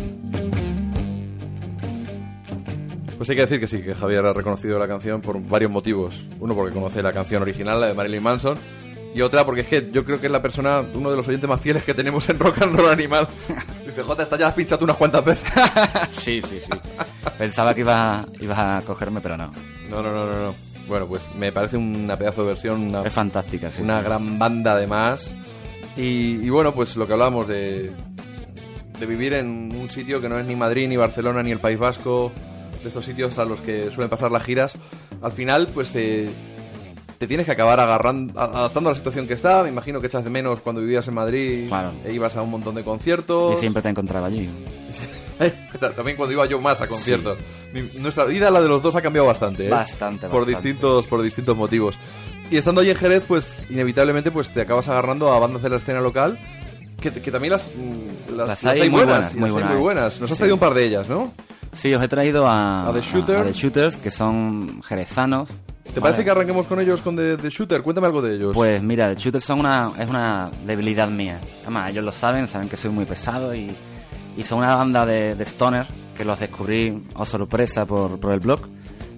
[3.16, 6.26] Pues hay que decir que sí, que Javier ha reconocido la canción por varios motivos.
[6.40, 8.58] Uno porque conoce la canción original, la de Marilyn Manson.
[9.14, 11.48] Y otra porque es que yo creo que es la persona, uno de los oyentes
[11.48, 13.28] más fieles que tenemos en Rock and Roll Animal.
[13.86, 15.48] Dice, Jota, esta ya la has pinchado unas cuantas veces.
[16.10, 16.72] sí, sí, sí.
[17.38, 19.52] Pensaba que ibas a, ibas a cogerme, pero no.
[19.88, 20.54] No, no, no, no, no.
[20.88, 23.80] Bueno, pues me parece una pedazo de versión, una, Es fantástica, sí.
[23.80, 24.04] una sí.
[24.06, 25.32] gran banda además.
[25.96, 27.90] Y, y bueno, pues lo que hablábamos de,
[28.98, 31.78] de vivir en un sitio que no es ni Madrid, ni Barcelona, ni el País
[31.78, 32.32] Vasco,
[32.82, 34.76] de estos sitios a los que suelen pasar las giras,
[35.20, 36.30] al final pues te,
[37.18, 39.62] te tienes que acabar agarrando, adaptando a la situación que está.
[39.62, 41.92] Me imagino que echas de menos cuando vivías en Madrid Claro.
[42.04, 43.54] e ibas a un montón de conciertos.
[43.54, 44.48] Y siempre te encontraba allí.
[45.96, 47.38] También cuando iba yo más a conciertos.
[47.72, 49.66] Mi- Nuestra vida, la de los dos, ha cambiado bastante.
[49.66, 49.70] ¿eh?
[49.70, 50.68] Bastante, Por bastante.
[50.68, 51.96] distintos, por distintos motivos.
[52.50, 55.76] Y estando allí en Jerez, pues inevitablemente pues te acabas agarrando a bandas de la
[55.76, 56.38] escena local
[57.00, 59.76] que, que también las, mm, las, Las las hay muy buenas, muy las hay muy
[59.78, 60.20] buenas.
[60.20, 60.40] Nos has Sí.
[60.40, 61.32] traído un par de ellas, ¿no?
[61.72, 63.36] Sí, os he traído a, A The Shooter.
[63.36, 65.48] a The Shooters, que son jerezanos.
[65.94, 67.82] ¿Te parece que arranquemos con ellos, con The, The Shooter?
[67.82, 68.52] Cuéntame algo de ellos.
[68.54, 71.40] Pues mira, The Shooters son una, es una debilidad mía.
[71.62, 73.70] Además, ellos lo saben, saben que soy muy pesado y,
[74.36, 75.86] y son una banda de, de stoner
[76.16, 78.60] que los descubrí, oh sorpresa, por, por el blog.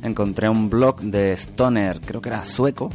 [0.03, 2.91] Encontré un blog de stoner, creo que era sueco,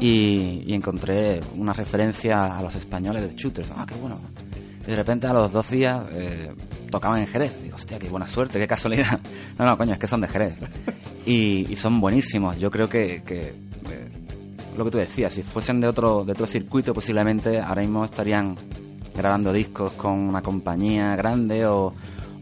[0.00, 3.70] y, y encontré una referencia a los españoles de Shooters.
[3.76, 4.18] Ah, qué bueno.
[4.86, 6.52] Y de repente a los dos días eh,
[6.90, 7.62] tocaban en Jerez.
[7.62, 9.20] Digo, hostia, qué buena suerte, qué casualidad.
[9.58, 10.54] No, no, coño, es que son de Jerez.
[11.26, 12.58] Y, son buenísimos.
[12.58, 14.08] Yo creo que, que, eh,
[14.76, 18.56] lo que tú decías, si fuesen de otro, de otro circuito, posiblemente ahora mismo estarían
[19.14, 21.94] grabando discos con una compañía grande o,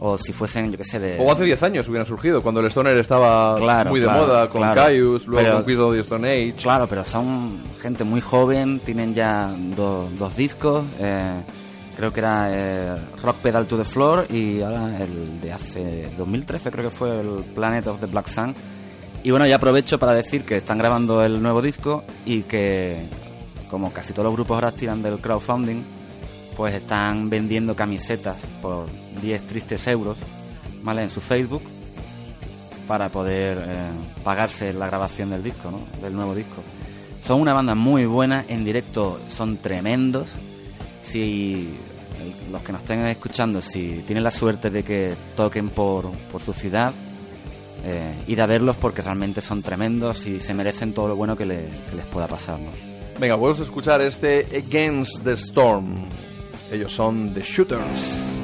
[0.03, 1.19] o si fuesen, yo qué sé, de...
[1.21, 4.49] O hace 10 años hubieran surgido, cuando el Stoner estaba Claro, muy de claro, moda,
[4.49, 4.75] con claro.
[4.75, 6.55] Caius, luego Pero- con Queens of the Stone Age.
[6.63, 10.85] Claro, pero son gente muy joven, tienen ya do- dos discos.
[10.99, 11.41] eh,
[11.97, 16.71] creo que era eh, Rock Pedal to the Floor y ahora el de hace 2013,
[16.71, 18.55] creo que fue el Planet of the Black Sun.
[19.23, 23.05] Y bueno, ya aprovecho para decir que están grabando el nuevo disco y que,
[23.71, 25.83] como casi todos los grupos ahora tiran del crowdfunding,
[26.57, 28.87] pues están vendiendo camisetas por
[29.21, 30.17] 10 tristes euros,
[30.83, 31.03] ¿vale?
[31.03, 31.63] En su Facebook
[32.89, 33.89] para poder eh,
[34.25, 35.81] pagarse la grabación del disco, ¿no?
[36.03, 36.63] Del nuevo disco.
[37.27, 40.27] Son una banda muy buena, en directo son tremendos.
[41.03, 41.69] Si
[42.51, 46.53] los que nos estén escuchando, si tienen la suerte de que toquen por, por su
[46.53, 46.93] ciudad,
[47.85, 51.47] eh, ir a verlos porque realmente son tremendos y se merecen todo lo bueno que,
[51.47, 52.71] le- que les pueda pasar, ¿no?
[53.19, 56.07] Venga, podemos escuchar este Against the Storm.
[56.73, 58.40] Ellos son The Shooters.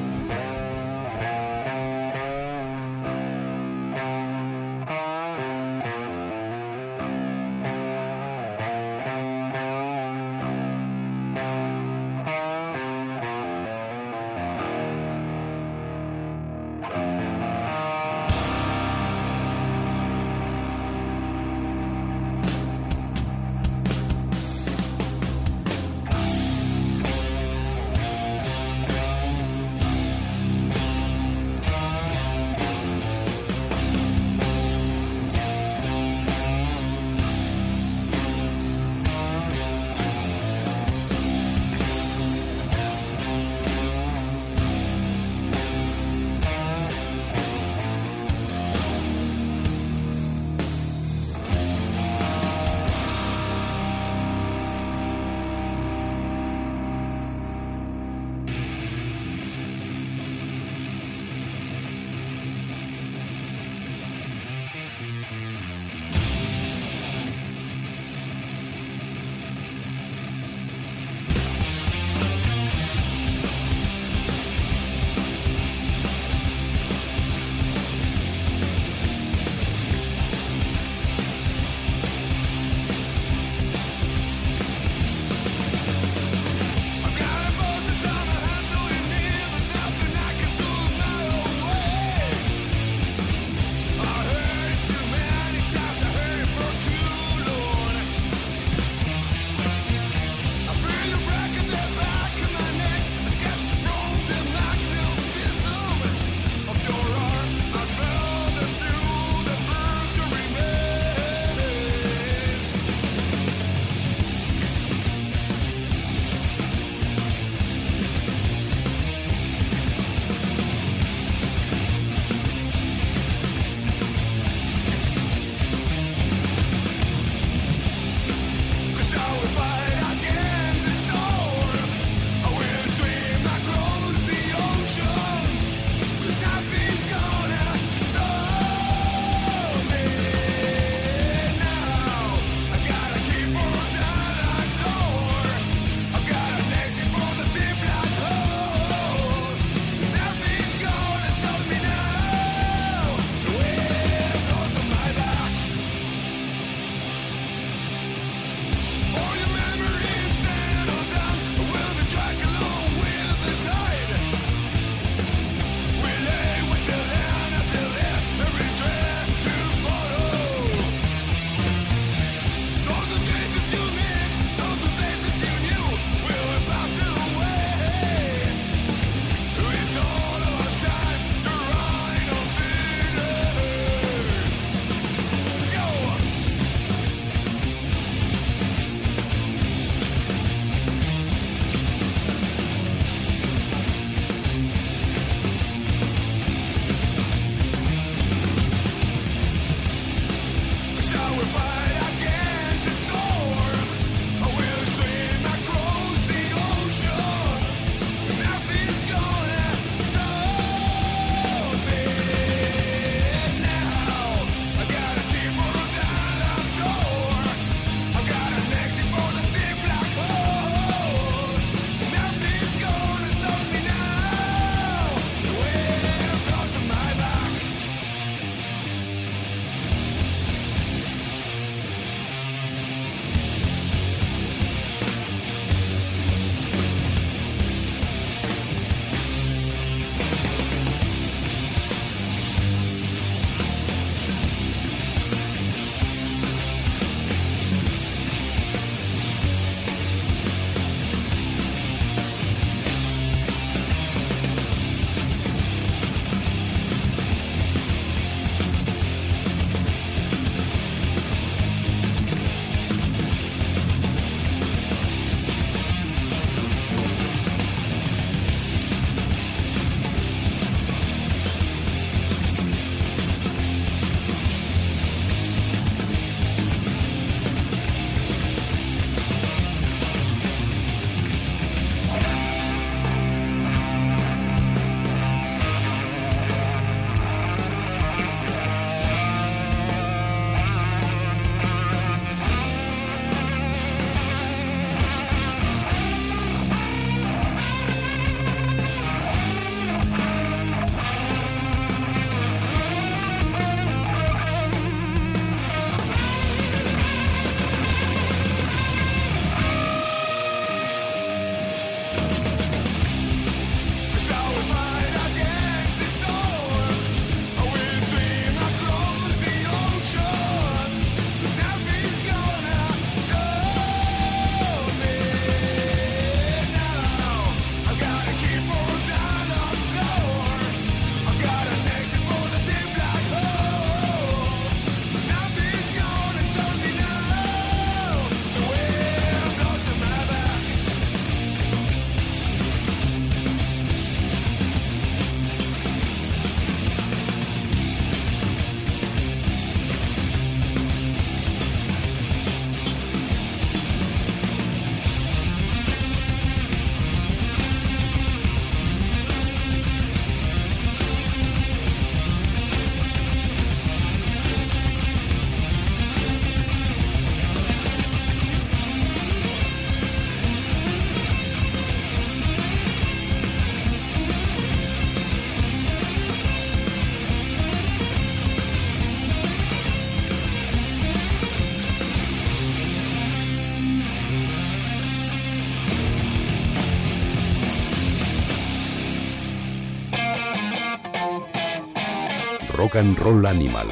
[392.96, 393.88] Rock and Roll Animal.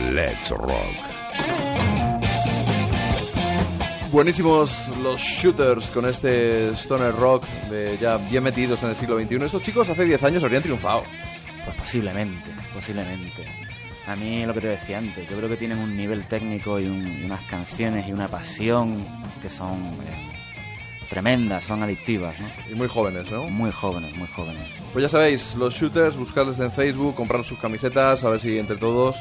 [0.00, 0.96] Let's rock.
[4.10, 9.36] Buenísimos los shooters con este stoner rock de ya bien metidos en el siglo XXI.
[9.44, 11.04] Estos chicos hace 10 años habrían triunfado.
[11.64, 13.44] Pues posiblemente, posiblemente.
[14.08, 16.86] A mí lo que te decía antes, yo creo que tienen un nivel técnico y,
[16.86, 19.04] un- y unas canciones y una pasión
[19.40, 20.35] que son eh,
[21.06, 22.46] tremendas, son adictivas, ¿no?
[22.70, 23.44] Y muy jóvenes, ¿no?
[23.48, 24.62] Muy jóvenes, muy jóvenes.
[24.92, 28.76] Pues ya sabéis, los shooters, buscarles en Facebook, comprar sus camisetas, a ver si entre
[28.76, 29.16] todos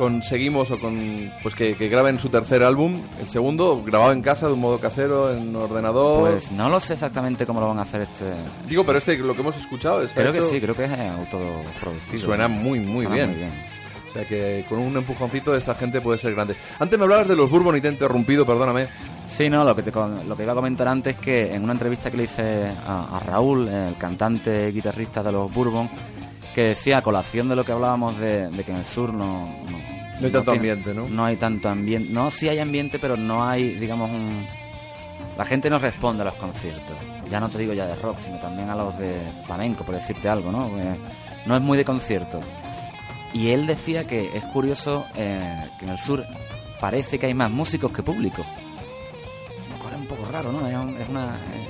[0.00, 0.96] conseguimos o con
[1.42, 4.78] pues que, que graben su tercer álbum, el segundo grabado en casa de un modo
[4.78, 6.30] casero, en ordenador.
[6.30, 8.24] Pues no lo sé exactamente cómo lo van a hacer este...
[8.66, 12.24] Digo, pero este lo que hemos escuchado está Creo que sí, creo que es autoproducido.
[12.24, 13.28] Suena muy, muy Suena bien.
[13.28, 13.69] muy bien.
[14.10, 16.56] O sea que con un empujoncito esta gente puede ser grande.
[16.80, 18.88] Antes me hablabas de los Bourbon y te he interrumpido, perdóname.
[19.28, 21.72] Sí, no, lo que, te, lo que iba a comentar antes es que en una
[21.74, 25.88] entrevista que le hice a, a Raúl, el cantante y guitarrista de los Bourbon,
[26.54, 29.46] que decía a colación de lo que hablábamos de, de que en el sur no...
[29.46, 29.78] No,
[30.20, 31.08] No hay tanto ambiente, ¿no?
[31.08, 32.12] No hay tanto ambiente.
[32.12, 34.44] No, sí hay ambiente, pero no hay, digamos, un...
[35.38, 36.96] La gente no responde a los conciertos.
[37.30, 39.14] Ya no te digo ya de rock, sino también a los de
[39.46, 40.66] flamenco, por decirte algo, ¿no?
[40.78, 40.96] Eh,
[41.46, 42.40] no es muy de concierto.
[43.32, 46.24] Y él decía que es curioso eh, que en el sur
[46.80, 48.44] parece que hay más músicos que público.
[49.70, 50.66] Lo cual es un poco raro, ¿no?
[50.66, 51.36] Es, un- es una...
[51.52, 51.68] eh,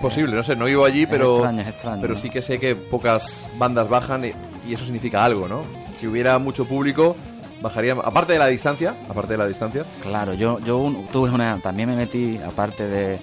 [0.00, 2.20] Posible, no sé, no vivo allí, Es pero extraño, es extraño, pero ¿no?
[2.20, 4.32] sí que sé que pocas bandas bajan y,
[4.66, 5.62] y eso significa algo, ¿no?
[5.94, 7.16] Si hubiera mucho público,
[7.60, 11.58] bajaría, aparte de la distancia, aparte de la distancia, Claro, yo, yo un- tuve una,
[11.60, 13.18] también me metí, aparte de,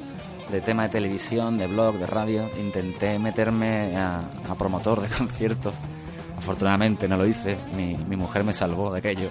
[0.52, 5.74] de tema de televisión, de blog, de radio, intenté meterme a, a promotor de conciertos.
[6.38, 9.30] Afortunadamente no lo hice, mi, mi mujer me salvó de aquello.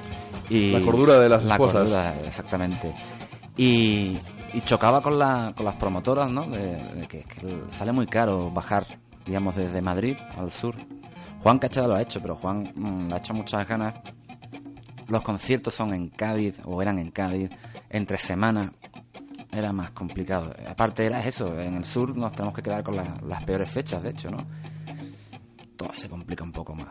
[0.50, 1.74] Y La cordura de las la esposas.
[1.82, 2.92] cordura, exactamente.
[3.56, 4.18] Y,
[4.52, 6.46] y chocaba con, la, con las promotoras, ¿no?
[6.46, 8.84] De, de que, que sale muy caro bajar,
[9.24, 10.74] digamos, desde Madrid al sur.
[11.42, 13.94] Juan Cachada lo ha hecho, pero Juan mm, le ha hecho muchas ganas
[15.08, 17.48] los conciertos son en Cádiz o eran en Cádiz
[17.90, 18.72] entre semanas
[19.52, 23.14] era más complicado aparte era eso en el sur nos tenemos que quedar con la-
[23.24, 24.38] las peores fechas de hecho no
[25.76, 26.88] todo se complica un poco más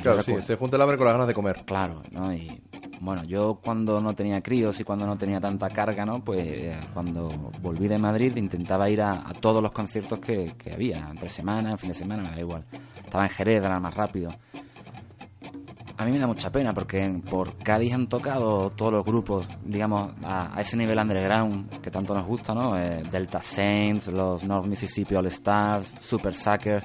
[0.00, 1.64] claro, sí, se junta el hambre con las ganas de comer.
[1.64, 2.62] claro no y
[3.00, 6.78] bueno yo cuando no tenía críos y cuando no tenía tanta carga no pues eh,
[6.92, 7.28] cuando
[7.60, 11.76] volví de Madrid intentaba ir a, a todos los conciertos que, que había entre semana
[11.76, 12.64] fin de semana me da igual
[13.04, 14.30] estaba en Jerez era más rápido
[15.96, 20.10] a mí me da mucha pena porque por Cádiz han tocado todos los grupos, digamos,
[20.24, 22.76] a, a ese nivel underground que tanto nos gusta, ¿no?
[22.76, 26.84] Eh, Delta Saints, los North Mississippi All Stars, Super Suckers.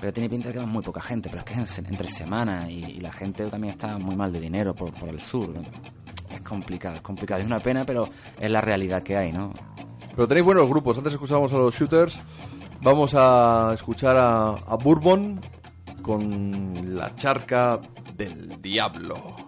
[0.00, 2.70] Pero tiene pinta de que va muy poca gente, pero es que en entre semana
[2.70, 5.52] y, la gente también está muy mal de dinero por, por el sur.
[6.30, 7.40] Es complicado, es complicado.
[7.40, 8.08] Es una pena, pero
[8.38, 9.50] es la realidad que hay, ¿no?
[10.14, 10.98] Pero tenéis buenos grupos.
[10.98, 12.20] Antes escuchábamos a los shooters.
[12.82, 15.40] Vamos a escuchar a, a Bourbon
[16.02, 17.80] con la charca
[18.16, 19.45] del diablo.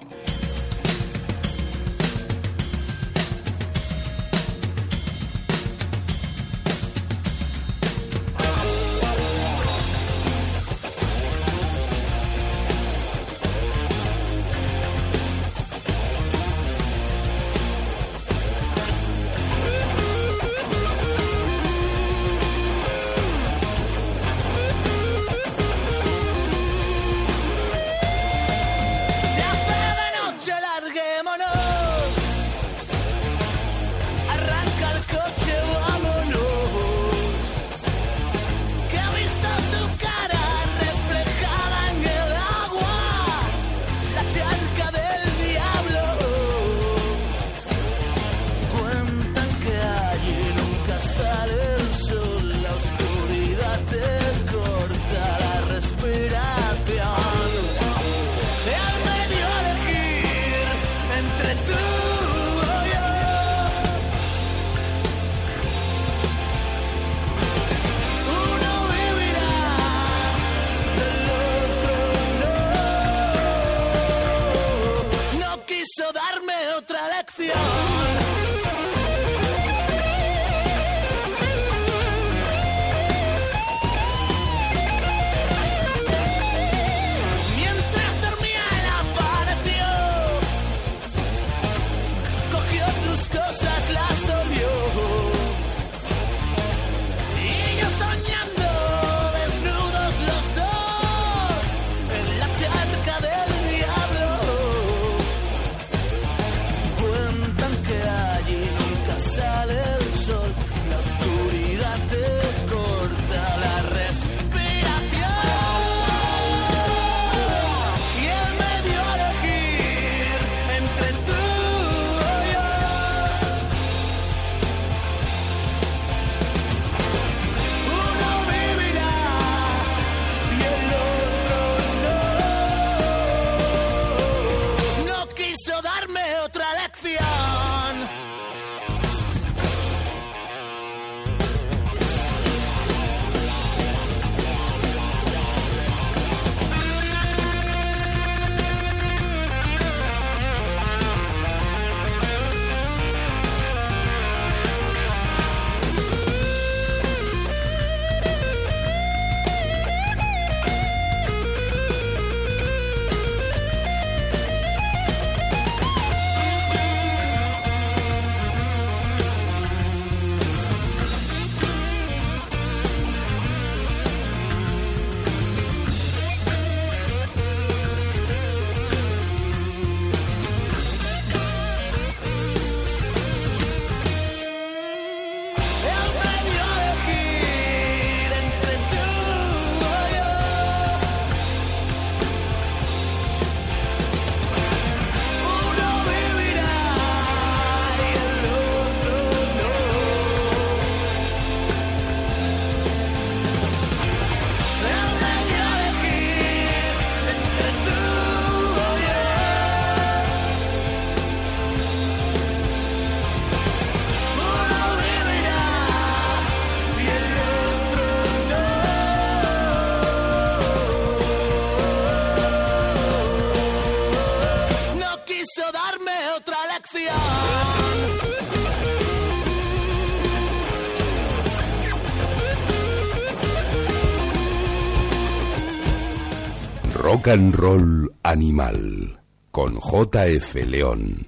[237.18, 239.18] Rock and Roll Animal
[239.50, 241.26] con JF León.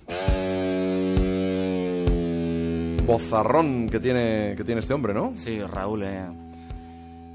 [3.05, 5.33] Bozarrón que tiene, que tiene este hombre, ¿no?
[5.35, 6.23] Sí, Raúl es,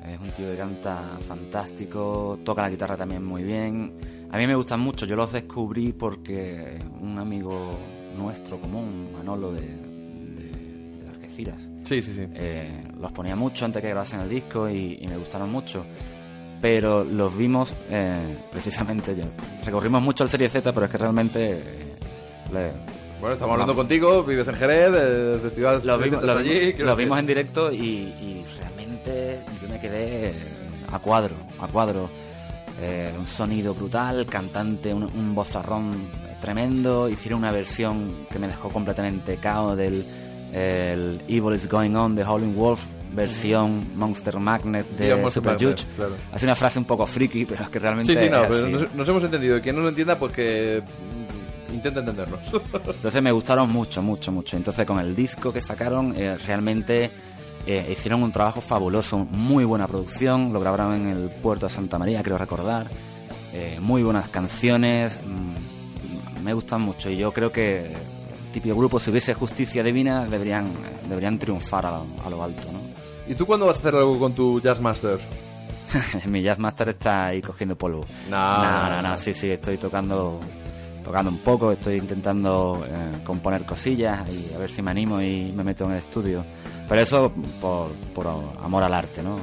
[0.08, 3.94] es un tío que canta fantástico, toca la guitarra también muy bien.
[4.32, 7.78] A mí me gustan mucho, yo los descubrí porque un amigo
[8.16, 12.26] nuestro común, Manolo de, de, de Algeciras, Sí, sí, sí.
[12.34, 15.86] eh, los ponía mucho antes que grabasen el disco y, y me gustaron mucho.
[16.62, 19.26] Pero los vimos eh, precisamente yo.
[19.64, 21.96] Recorrimos mucho el Serie Z, pero es que realmente eh,
[22.54, 22.72] le-
[23.20, 26.98] Bueno, estamos hablando contigo, vives en Jerez, el festival los vimos, los allí, vimos- los
[26.98, 30.34] vimos en directo y, y realmente yo me quedé
[30.92, 32.10] a cuadro, a cuadro.
[32.82, 36.10] Eh, un sonido brutal, cantante, un, un vozarrón
[36.42, 37.08] tremendo.
[37.08, 40.04] Hicieron una versión que me dejó completamente cao del
[40.52, 42.82] el Evil is Going On de Howling Wolf,
[43.14, 45.86] versión Monster Magnet de Digamos, Super Magnet, Judge.
[45.96, 46.14] claro.
[46.32, 48.12] Ha sido una frase un poco friki, pero es que realmente.
[48.14, 48.72] Sí, sí, no, es pero así.
[48.72, 49.62] nos, nos hemos entendido.
[49.62, 50.82] Quien no lo entienda, pues que
[51.70, 52.40] mm, intenta entendernos.
[52.74, 54.58] Entonces me gustaron mucho, mucho, mucho.
[54.58, 57.12] Entonces con el disco que sacaron, eh, realmente
[57.66, 61.98] eh, hicieron un trabajo fabuloso, muy buena producción, lo grabaron en el puerto de Santa
[61.98, 62.88] María, creo recordar.
[63.54, 67.94] Eh, muy buenas canciones, mm, me gustan mucho y yo creo que
[68.54, 70.68] típico grupo, si hubiese justicia divina, deberían,
[71.10, 72.80] deberían triunfar a, a lo alto, ¿no?
[73.28, 75.20] ¿Y tú cuándo vas a hacer algo con tu Jazz Master?
[76.26, 78.02] Mi Jazzmaster está ahí cogiendo polvo.
[78.30, 78.64] No.
[78.64, 80.40] no, no, no, sí, sí, estoy tocando
[81.04, 85.52] tocando un poco, estoy intentando eh, componer cosillas y a ver si me animo y
[85.56, 86.44] me meto en el estudio.
[86.90, 87.32] Pero eso
[87.62, 89.38] por, por amor al arte, ¿no?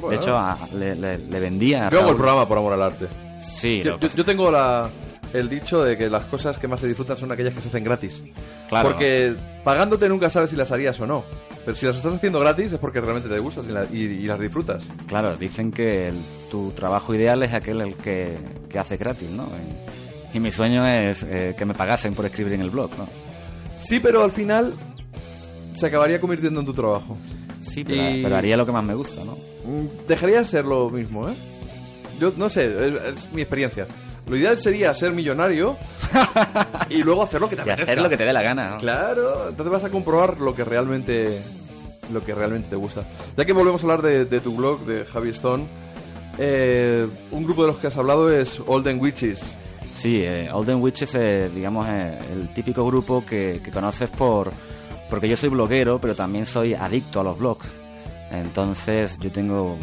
[0.00, 0.08] Bueno.
[0.10, 1.86] De hecho, a- le, le, le vendía...
[1.86, 3.06] a Yo hago el programa por amor al arte.
[3.40, 4.90] Sí, yo- yo tengo la,
[5.32, 7.84] el dicho de que las cosas que más se disfrutan son aquellas que se hacen
[7.84, 8.22] gratis.
[8.68, 8.90] Claro.
[8.90, 9.34] Porque
[9.64, 11.24] pagándote nunca sabes si las harías o no.
[11.64, 14.22] Pero si las estás haciendo gratis es porque realmente te gustas y, la- y- y
[14.26, 14.88] las disfrutas.
[15.08, 16.18] Claro, dicen que el-
[16.50, 18.36] tu trabajo ideal es aquel el que,
[18.68, 19.48] que hace gratis, ¿no?
[20.32, 23.08] Y, y mi sueño es eh, que me pagasen por escribir en el blog, ¿no?
[23.78, 24.74] Sí, pero al final
[25.74, 27.16] se acabaría convirtiendo en tu trabajo.
[27.60, 29.32] Sí, pero, Y- pero haría lo que más me gusta, ¿no?
[29.64, 31.34] Mm, Dejaría de ser lo mismo, ¿eh?
[32.20, 33.86] Yo no sé, es, es mi experiencia.
[34.26, 35.76] Lo ideal sería ser millonario
[36.90, 37.92] y luego hacer lo que te apetezca.
[37.92, 38.78] hacer lo que te dé la gana, ¿no?
[38.78, 41.40] Claro, entonces vas a comprobar lo que realmente
[42.12, 43.04] lo que realmente te gusta.
[43.36, 45.66] Ya que volvemos a hablar de, de tu blog, de Javi Stone,
[46.38, 49.54] eh, un grupo de los que has hablado es Olden Witches.
[49.94, 54.50] Sí, eh, Olden Witches es, digamos, eh, el típico grupo que, que conoces por...
[55.08, 57.66] Porque yo soy bloguero, pero también soy adicto a los blogs.
[58.40, 59.76] Entonces yo tengo,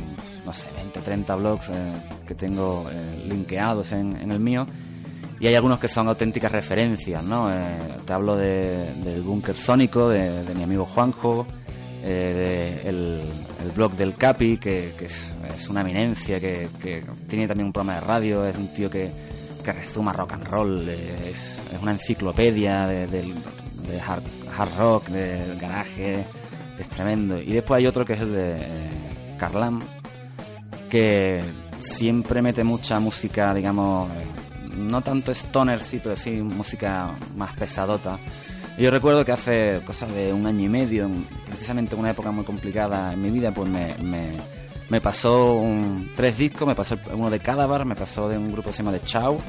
[0.45, 1.73] no sé, 20, 30 blogs eh,
[2.27, 4.65] que tengo eh, linkeados en, el mío.
[5.39, 7.51] Y hay algunos que son auténticas referencias, ¿no?
[7.53, 7.57] Eh,
[8.05, 11.45] te hablo de, del Búnker Sónico, de, mi amigo Juanjo,
[12.03, 13.21] eh, de el,
[13.75, 15.34] blog del Capi, que, es,
[15.69, 16.69] una eminencia, que,
[17.27, 19.09] tiene también un programa de radio, es un tío que,
[19.63, 23.34] que rezuma rock and roll, eh, es, es una enciclopedia del-
[23.88, 24.23] de hard,
[24.57, 26.25] hard rock, de garaje,
[26.80, 27.40] es tremendo.
[27.41, 28.90] Y después hay otro que es el de eh,
[29.38, 29.82] Carlam,
[30.90, 31.41] que
[31.80, 34.10] siempre mete mucha música, digamos,
[34.78, 38.18] no tanto stoner, sí, pero sí música más pesadota.
[38.78, 42.32] Yo recuerdo que hace cosa de un año y medio, en- precisamente en una época
[42.32, 44.32] muy complicada en mi vida, pues me, me,
[44.90, 48.70] me pasó un- tres discos, me pasó uno de Cadaver, me pasó de un grupo
[48.70, 49.40] que se llama The Chow,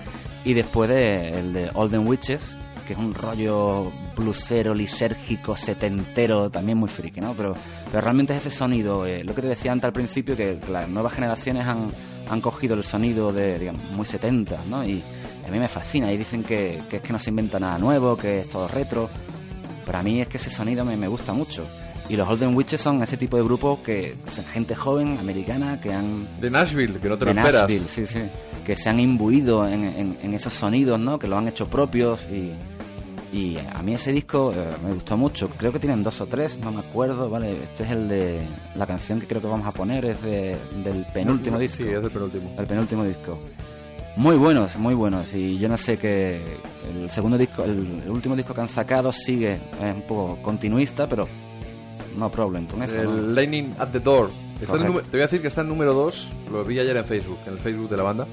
[0.44, 2.54] y después de, el de Olden Witches,
[2.86, 7.34] que es un rollo blusero, lisérgico, setentero, también muy friki, ¿no?
[7.34, 7.54] Pero,
[7.90, 10.88] pero realmente es ese sonido, eh, lo que te decía antes al principio, que las
[10.88, 11.90] nuevas generaciones han,
[12.30, 14.84] han cogido el sonido de, digamos, muy 70, ¿no?
[14.86, 15.02] Y
[15.46, 18.16] a mí me fascina, y dicen que, que es que no se inventa nada nuevo,
[18.16, 19.10] que es todo retro,
[19.84, 21.66] pero a mí es que ese sonido me, me gusta mucho.
[22.08, 25.90] Y los Golden Witches son ese tipo de grupos que son gente joven, americana, que
[25.92, 27.62] han De Nashville, que no te lo de esperas.
[27.62, 28.20] Nashville, sí, sí.
[28.64, 31.18] Que se han imbuido en, en- en esos sonidos, ¿no?
[31.18, 32.52] Que lo han hecho propios y,
[33.34, 35.48] y a mí ese disco eh, me gustó mucho.
[35.50, 37.64] Creo que tienen dos o tres, no me acuerdo, ¿vale?
[37.64, 38.46] Este es el de...
[38.76, 41.78] La canción que creo que vamos a poner es de, del penúltimo disco.
[41.78, 42.54] Sí, es el penúltimo.
[42.56, 43.36] El penúltimo disco.
[44.16, 45.34] Muy buenos, muy buenos.
[45.34, 46.40] Y yo no sé que
[46.88, 51.08] el segundo disco, el, el último disco que han sacado sigue, es un poco continuista,
[51.08, 51.26] pero
[52.16, 53.02] no problem con eso.
[53.02, 53.18] ¿no?
[53.18, 54.30] El Lightning at the Door.
[54.60, 57.04] Está el te voy a decir que está en número 2, lo vi ayer en
[57.04, 58.26] Facebook, en el Facebook de la banda.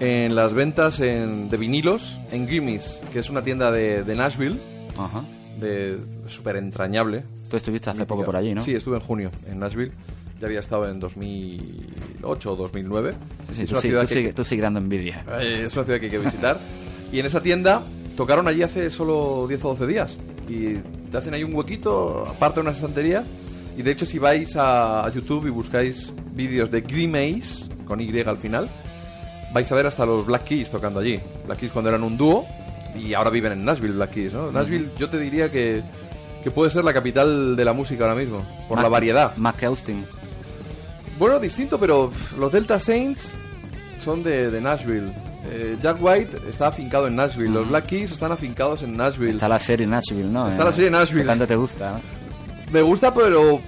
[0.00, 4.58] En las ventas en- de vinilos en Grimmis, que es una tienda de, de Nashville,
[4.98, 5.22] Ajá.
[5.60, 7.22] de súper entrañable.
[7.48, 8.62] Tú estuviste hace poco por allí, ¿no?
[8.62, 9.92] Sí, estuve en junio en Nashville.
[10.40, 13.12] Ya había estado en 2008 o 2009.
[13.54, 15.24] Sí, es, tú, una sí- ciudad tú que, sigue- tú sigues dando envidia.
[15.40, 16.58] eh, es una ciudad que hay que visitar.
[17.12, 17.82] y en esa tienda
[18.16, 20.18] tocaron allí hace solo 10 o 12 días.
[20.48, 20.74] Y
[21.10, 23.24] te hacen ahí un huequito, aparte de unas estanterías.
[23.76, 28.18] Y de hecho, si vais a, a YouTube y buscáis vídeos de Grimace, con Y
[28.20, 28.68] al final,
[29.52, 31.20] vais a ver hasta los Black Keys tocando allí.
[31.46, 32.46] Black Keys cuando eran un dúo
[32.96, 34.50] y ahora viven en Nashville, Black Keys, ¿no?
[34.52, 35.82] Nashville yo te diría que,
[36.42, 39.36] que puede ser la capital de la música ahora mismo, por Más- la variedad.
[39.36, 40.04] Más que Austin.
[41.18, 43.28] Bueno, distinto, pero los Delta Saints
[44.02, 45.12] son de, de Nashville.
[45.50, 47.50] Eh, Jack White está afincado en Nashville.
[47.52, 49.30] Los Black Keys están afincados en Nashville.
[49.30, 50.48] Está la serie Nashville, ¿no?
[50.48, 51.22] Está la serie Nashville.
[51.22, 52.00] Que tanto te gusta, ¿no?
[52.72, 53.60] Me gusta, pero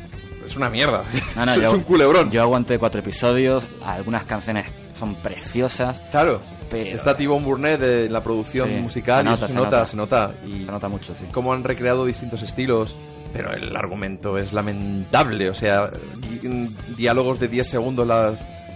[0.47, 1.05] es una mierda.
[1.36, 2.31] No, no, es yo- un culebrón.
[2.31, 6.41] Yo aguanté cuatro episodios, algunas canciones son preciosas, Claro.
[6.71, 9.59] Pero- Está T-Bone Burnett de la producción Sí, musical se y nota, eso se se
[9.59, 9.87] nota, nota.
[9.87, 10.33] se nota.
[10.47, 11.27] Y se nota mucho, sí.
[11.33, 12.97] cómo han recreado distintos estilos.
[13.33, 15.51] Pero el argumento es lamentable.
[15.51, 18.35] O sea, di- diálogos de 10 segundos las,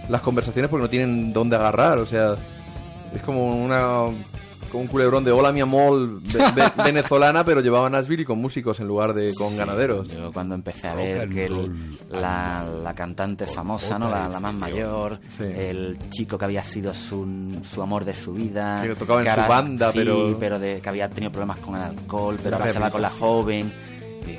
[0.09, 1.97] las conversaciones porque no tienen dónde agarrar.
[1.97, 2.35] O sea,
[3.15, 4.03] es como una
[4.69, 8.25] como un culebrón de hola mi amor ve- ve- venezolana, pero llevaba a Nashville y
[8.25, 10.09] con músicos en lugar de con Sí, ganaderos.
[10.09, 11.71] Yo cuando empecé a ver que el-
[12.09, 14.09] la, la cantante famosa, ¿no?
[14.09, 15.43] La, la más mayor, Sí.
[15.43, 18.81] el chico que había sido su, su amor de su vida.
[18.83, 21.81] Que tocaba en su ahora- banda, sí, pero- de, que había tenido problemas con el
[21.81, 23.71] alcohol, pero ahora se va con la joven.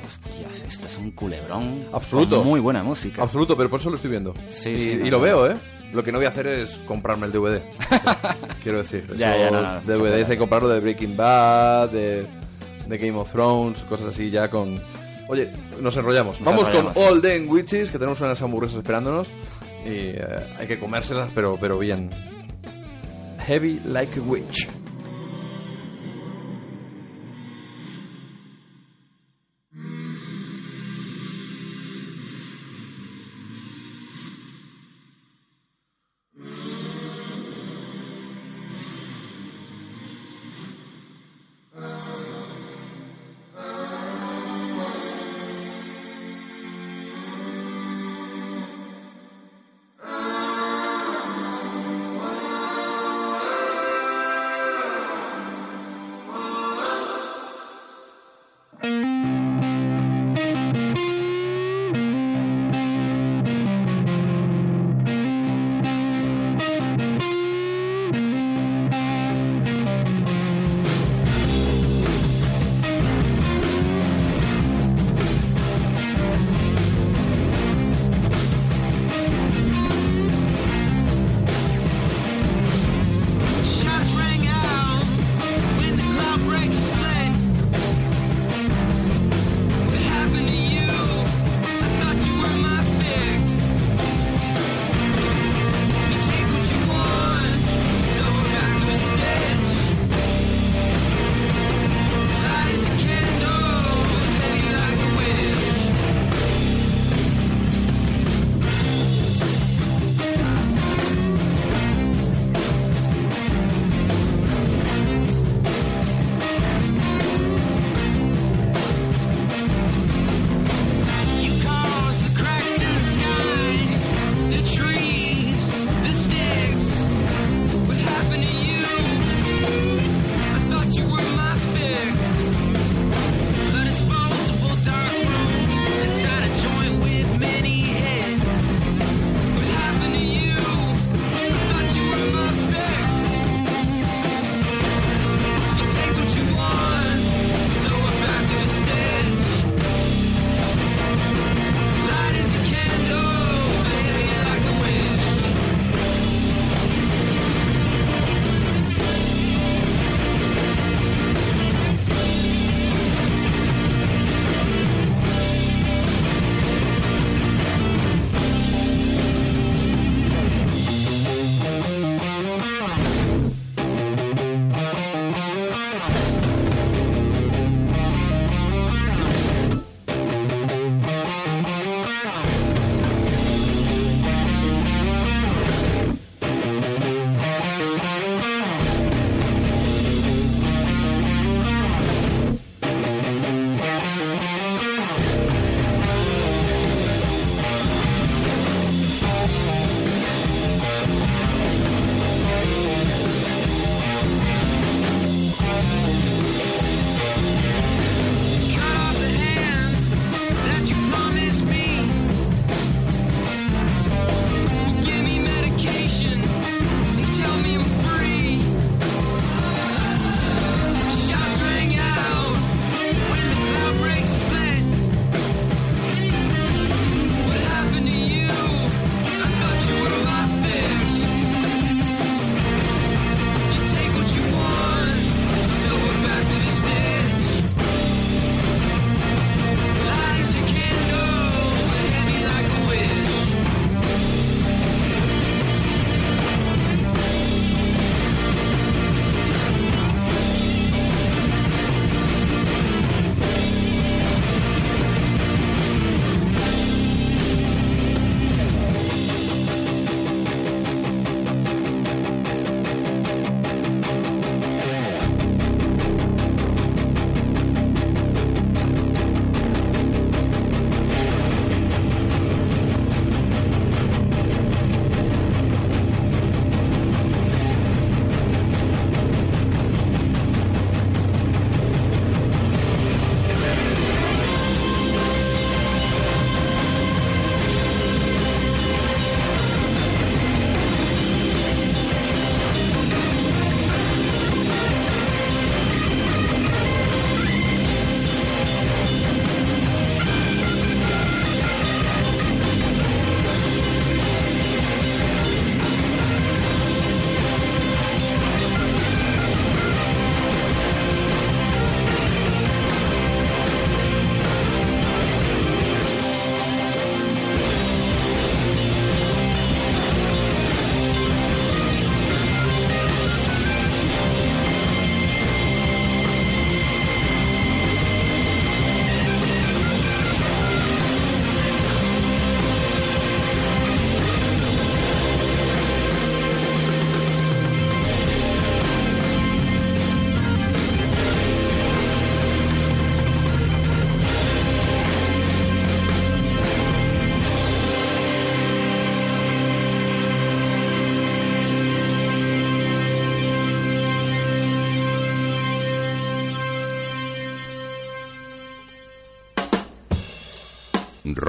[0.05, 1.83] Hostias, esto es un culebrón.
[1.91, 2.37] Absoluto.
[2.37, 3.21] con muy buena música.
[3.23, 4.33] Absoluto, pero por eso lo estoy viendo.
[4.49, 5.23] Sí, y, sí, no, y lo no.
[5.23, 5.55] veo, ¿eh?
[5.93, 7.61] Lo que no voy a hacer es comprarme el DVD.
[8.63, 9.05] Quiero decir.
[9.17, 12.25] Ya, ya, no, no, DVDs hay que comprarlo de Breaking Bad, de,
[12.87, 14.81] de Game of Thrones, cosas así ya con...
[15.27, 15.51] Oye,
[15.81, 16.39] nos enrollamos.
[16.41, 16.93] Nos Vamos enrollamos.
[16.93, 19.27] con All Them Witches, que tenemos unas hamburguesas esperándonos.
[19.85, 20.25] Y eh,
[20.59, 22.09] hay que comérselas, pero, pero bien.
[23.47, 24.67] Heavy like a witch.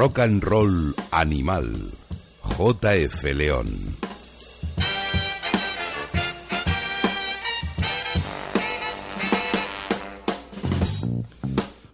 [0.03, 1.71] Rock and Roll Animal.
[2.59, 3.95] JF León.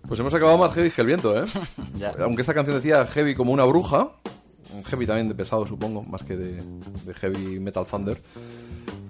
[0.06, 1.44] Pues hemos acabado más heavy que el viento, ¿eh?
[2.20, 4.08] Aunque esta canción decía heavy como una bruja,
[4.86, 6.62] heavy también de pesado, supongo, más que de,
[7.04, 8.16] de heavy metal thunder.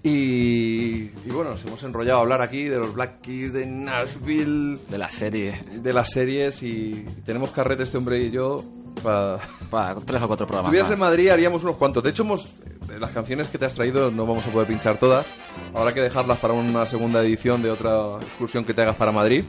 [0.02, 4.76] Y, y bueno, nos hemos enrollado a hablar aquí de los Black Keys de Nashville,
[4.90, 5.54] De la serie.
[5.72, 8.64] de las series y tenemos carrete este hombre y yo
[9.00, 9.38] para...
[9.70, 10.64] Para tres o cuatro Si programas.
[10.72, 10.98] estuvieras en.
[10.98, 12.02] Madrid haríamos unos cuantos.
[12.02, 12.48] De hecho, hemos,
[12.86, 15.26] de las canciones que te has traído no vamos a poder pinchar todas.
[15.74, 19.44] Habrá que dejarlas para una segunda edición de otra excursión que te hagas para Madrid.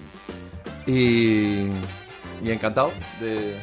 [0.85, 1.67] Y,
[2.41, 3.55] y encantado de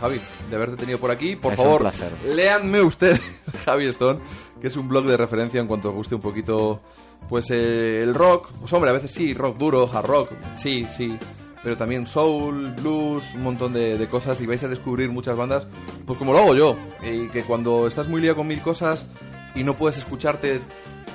[0.00, 1.36] Javi de haberte tenido por aquí.
[1.36, 2.12] Por Es favor, placer.
[2.34, 3.18] léanme usted
[3.64, 4.20] Javi Stone,
[4.60, 6.80] que es un blog de referencia en cuanto os guste un poquito
[7.28, 8.48] pues eh, el rock.
[8.60, 11.16] Pues hombre, a veces sí, rock duro, hard rock, sí, sí.
[11.62, 15.66] Pero también soul, blues, un montón de, de cosas y vais a descubrir muchas bandas,
[16.06, 16.76] pues como lo hago yo.
[17.02, 19.06] Y que cuando estás muy liado con mil cosas
[19.54, 20.60] y no puedes escucharte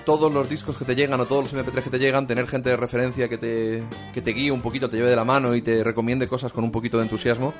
[0.05, 2.69] todos los discos que te llegan o todos los MP3 que te llegan, tener gente
[2.69, 3.83] de referencia que te,
[4.13, 6.63] que te guíe un poquito, te lleve de la mano y te recomiende cosas con
[6.63, 7.53] un poquito de entusiasmo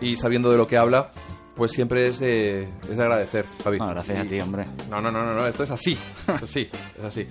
[0.00, 1.10] y sabiendo de lo que habla,
[1.58, 3.76] pues siempre es de, es de agradecer, Javi.
[3.76, 4.66] Bueno, gracias a Y- ti, hombre.
[4.88, 5.98] no, no, no, no, no, esto es así.
[6.28, 6.68] Esto sí,
[6.98, 7.26] es así.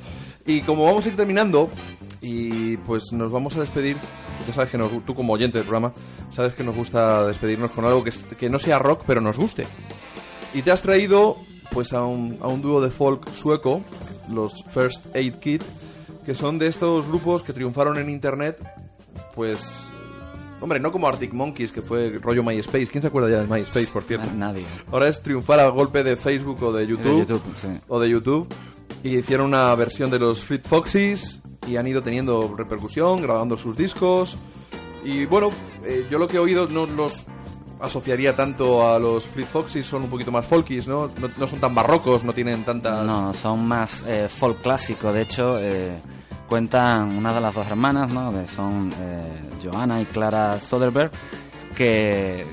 [0.45, 1.70] Y como vamos a ir terminando,
[2.22, 3.98] y pues nos vamos a despedir,
[4.45, 5.94] ya sabes que nos, tú como oyente del programa,
[6.30, 9.66] sabes que nos gusta despedirnos con algo que, que no sea rock, pero nos guste.
[10.54, 11.38] Y te has traído
[11.72, 13.82] pues a un, a un dúo de folk sueco,
[14.32, 15.64] los First Aid Kit,
[16.26, 18.58] que son de estos grupos que triunfaron en internet,
[19.36, 19.88] pues...
[20.59, 22.88] Hombre, no como Arctic Monkeys, que fue rollo MySpace.
[22.88, 24.25] ¿Quién se acuerda ya de MySpace, por cierto?
[24.27, 24.65] Na- Nadie.
[24.91, 27.03] Ahora es triunfar a golpe de Facebook o de YouTube.
[27.13, 27.67] De YouTube, sí.
[27.88, 28.47] O de YouTube.
[29.03, 33.77] Y hicieron una versión de los Fleet Foxes y han ido teniendo repercusión, grabando sus
[33.77, 34.35] discos.
[35.05, 35.51] Y bueno,
[35.85, 37.25] eh, yo lo que he oído no los
[37.79, 41.11] asociaría tanto a los Fleet Foxes, son un poquito más folkies, ¿no?
[41.19, 43.05] No, no son tan barrocos, no tienen tantas...
[43.05, 45.13] No, son más eh, folk clásico.
[45.13, 45.99] De hecho, eh,
[46.48, 48.32] cuentan una de las dos hermanas, ¿no?
[48.32, 51.11] Que son eh, Johanna y Clara Soderbergh,
[51.76, 52.45] que,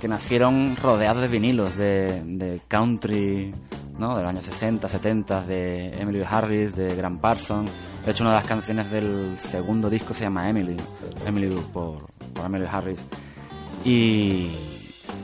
[0.00, 3.54] que nacieron rodeados de vinilos de, de country,
[3.98, 4.16] ¿no?
[4.16, 7.70] De los años 60, 70, de Emily Harris, de Grant Parsons.
[8.04, 10.76] De hecho, una de las canciones del segundo disco se llama Emily,
[11.26, 13.00] Emily por, por Emily Harris.
[13.84, 14.50] Y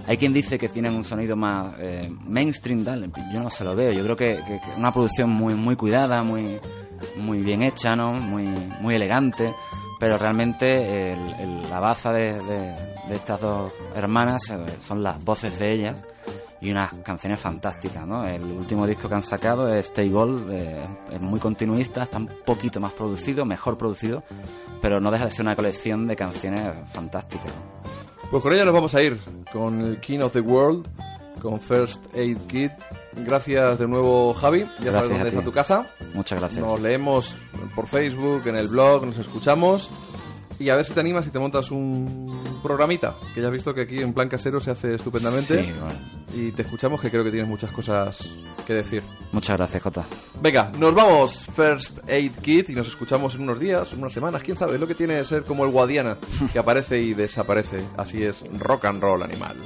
[0.07, 3.11] hay quien dice que tienen un sonido más eh, mainstream, tal.
[3.33, 3.93] yo no se lo veo.
[3.93, 6.59] Yo creo que, que- que una producción muy muy cuidada, muy
[7.17, 8.13] muy bien hecha, ¿no?
[8.15, 8.45] Muy
[8.81, 9.53] muy elegante.
[9.99, 12.75] Pero realmente el- el- la baza de, de-
[13.09, 15.97] de estas dos hermanas eh, son las voces de ellas
[16.63, 18.25] y unas canciones fantásticas, ¿no?
[18.27, 20.77] El último disco que han sacado es Stay Gold, eh,
[21.13, 24.23] es muy continuista, está un poquito más producido, mejor producido,
[24.81, 26.63] pero no deja de ser una colección de canciones
[26.93, 27.53] fantásticas.
[28.31, 29.21] Pues con ella nos vamos a ir,
[29.53, 30.87] con el King of the World,
[31.43, 32.73] con First Aid Kit.
[33.17, 34.61] Gracias de nuevo, Javi.
[34.61, 35.87] Ya Gracias sabes dónde está tu casa.
[36.15, 36.61] Muchas gracias.
[36.61, 37.35] Nos leemos
[37.75, 39.91] por Facebook, en el blog, nos escuchamos.
[40.59, 43.73] Y a ver si te animas y te montas un programita, que ya has visto
[43.73, 45.65] que aquí en plan casero se hace estupendamente.
[45.65, 45.99] Sí, bueno.
[46.35, 48.31] Y te escuchamos, que creo que tienes muchas cosas
[48.67, 49.03] que decir.
[49.33, 50.05] Muchas gracias, Jota.
[50.43, 54.43] Venga, nos vamos, First Aid Kit, y nos escuchamos en unos días, en unas semanas,
[54.43, 56.19] quién sabe, lo que tiene ser como el Guadiana,
[56.53, 57.79] que aparece y desaparece.
[57.97, 59.57] Así es, rock and roll animal.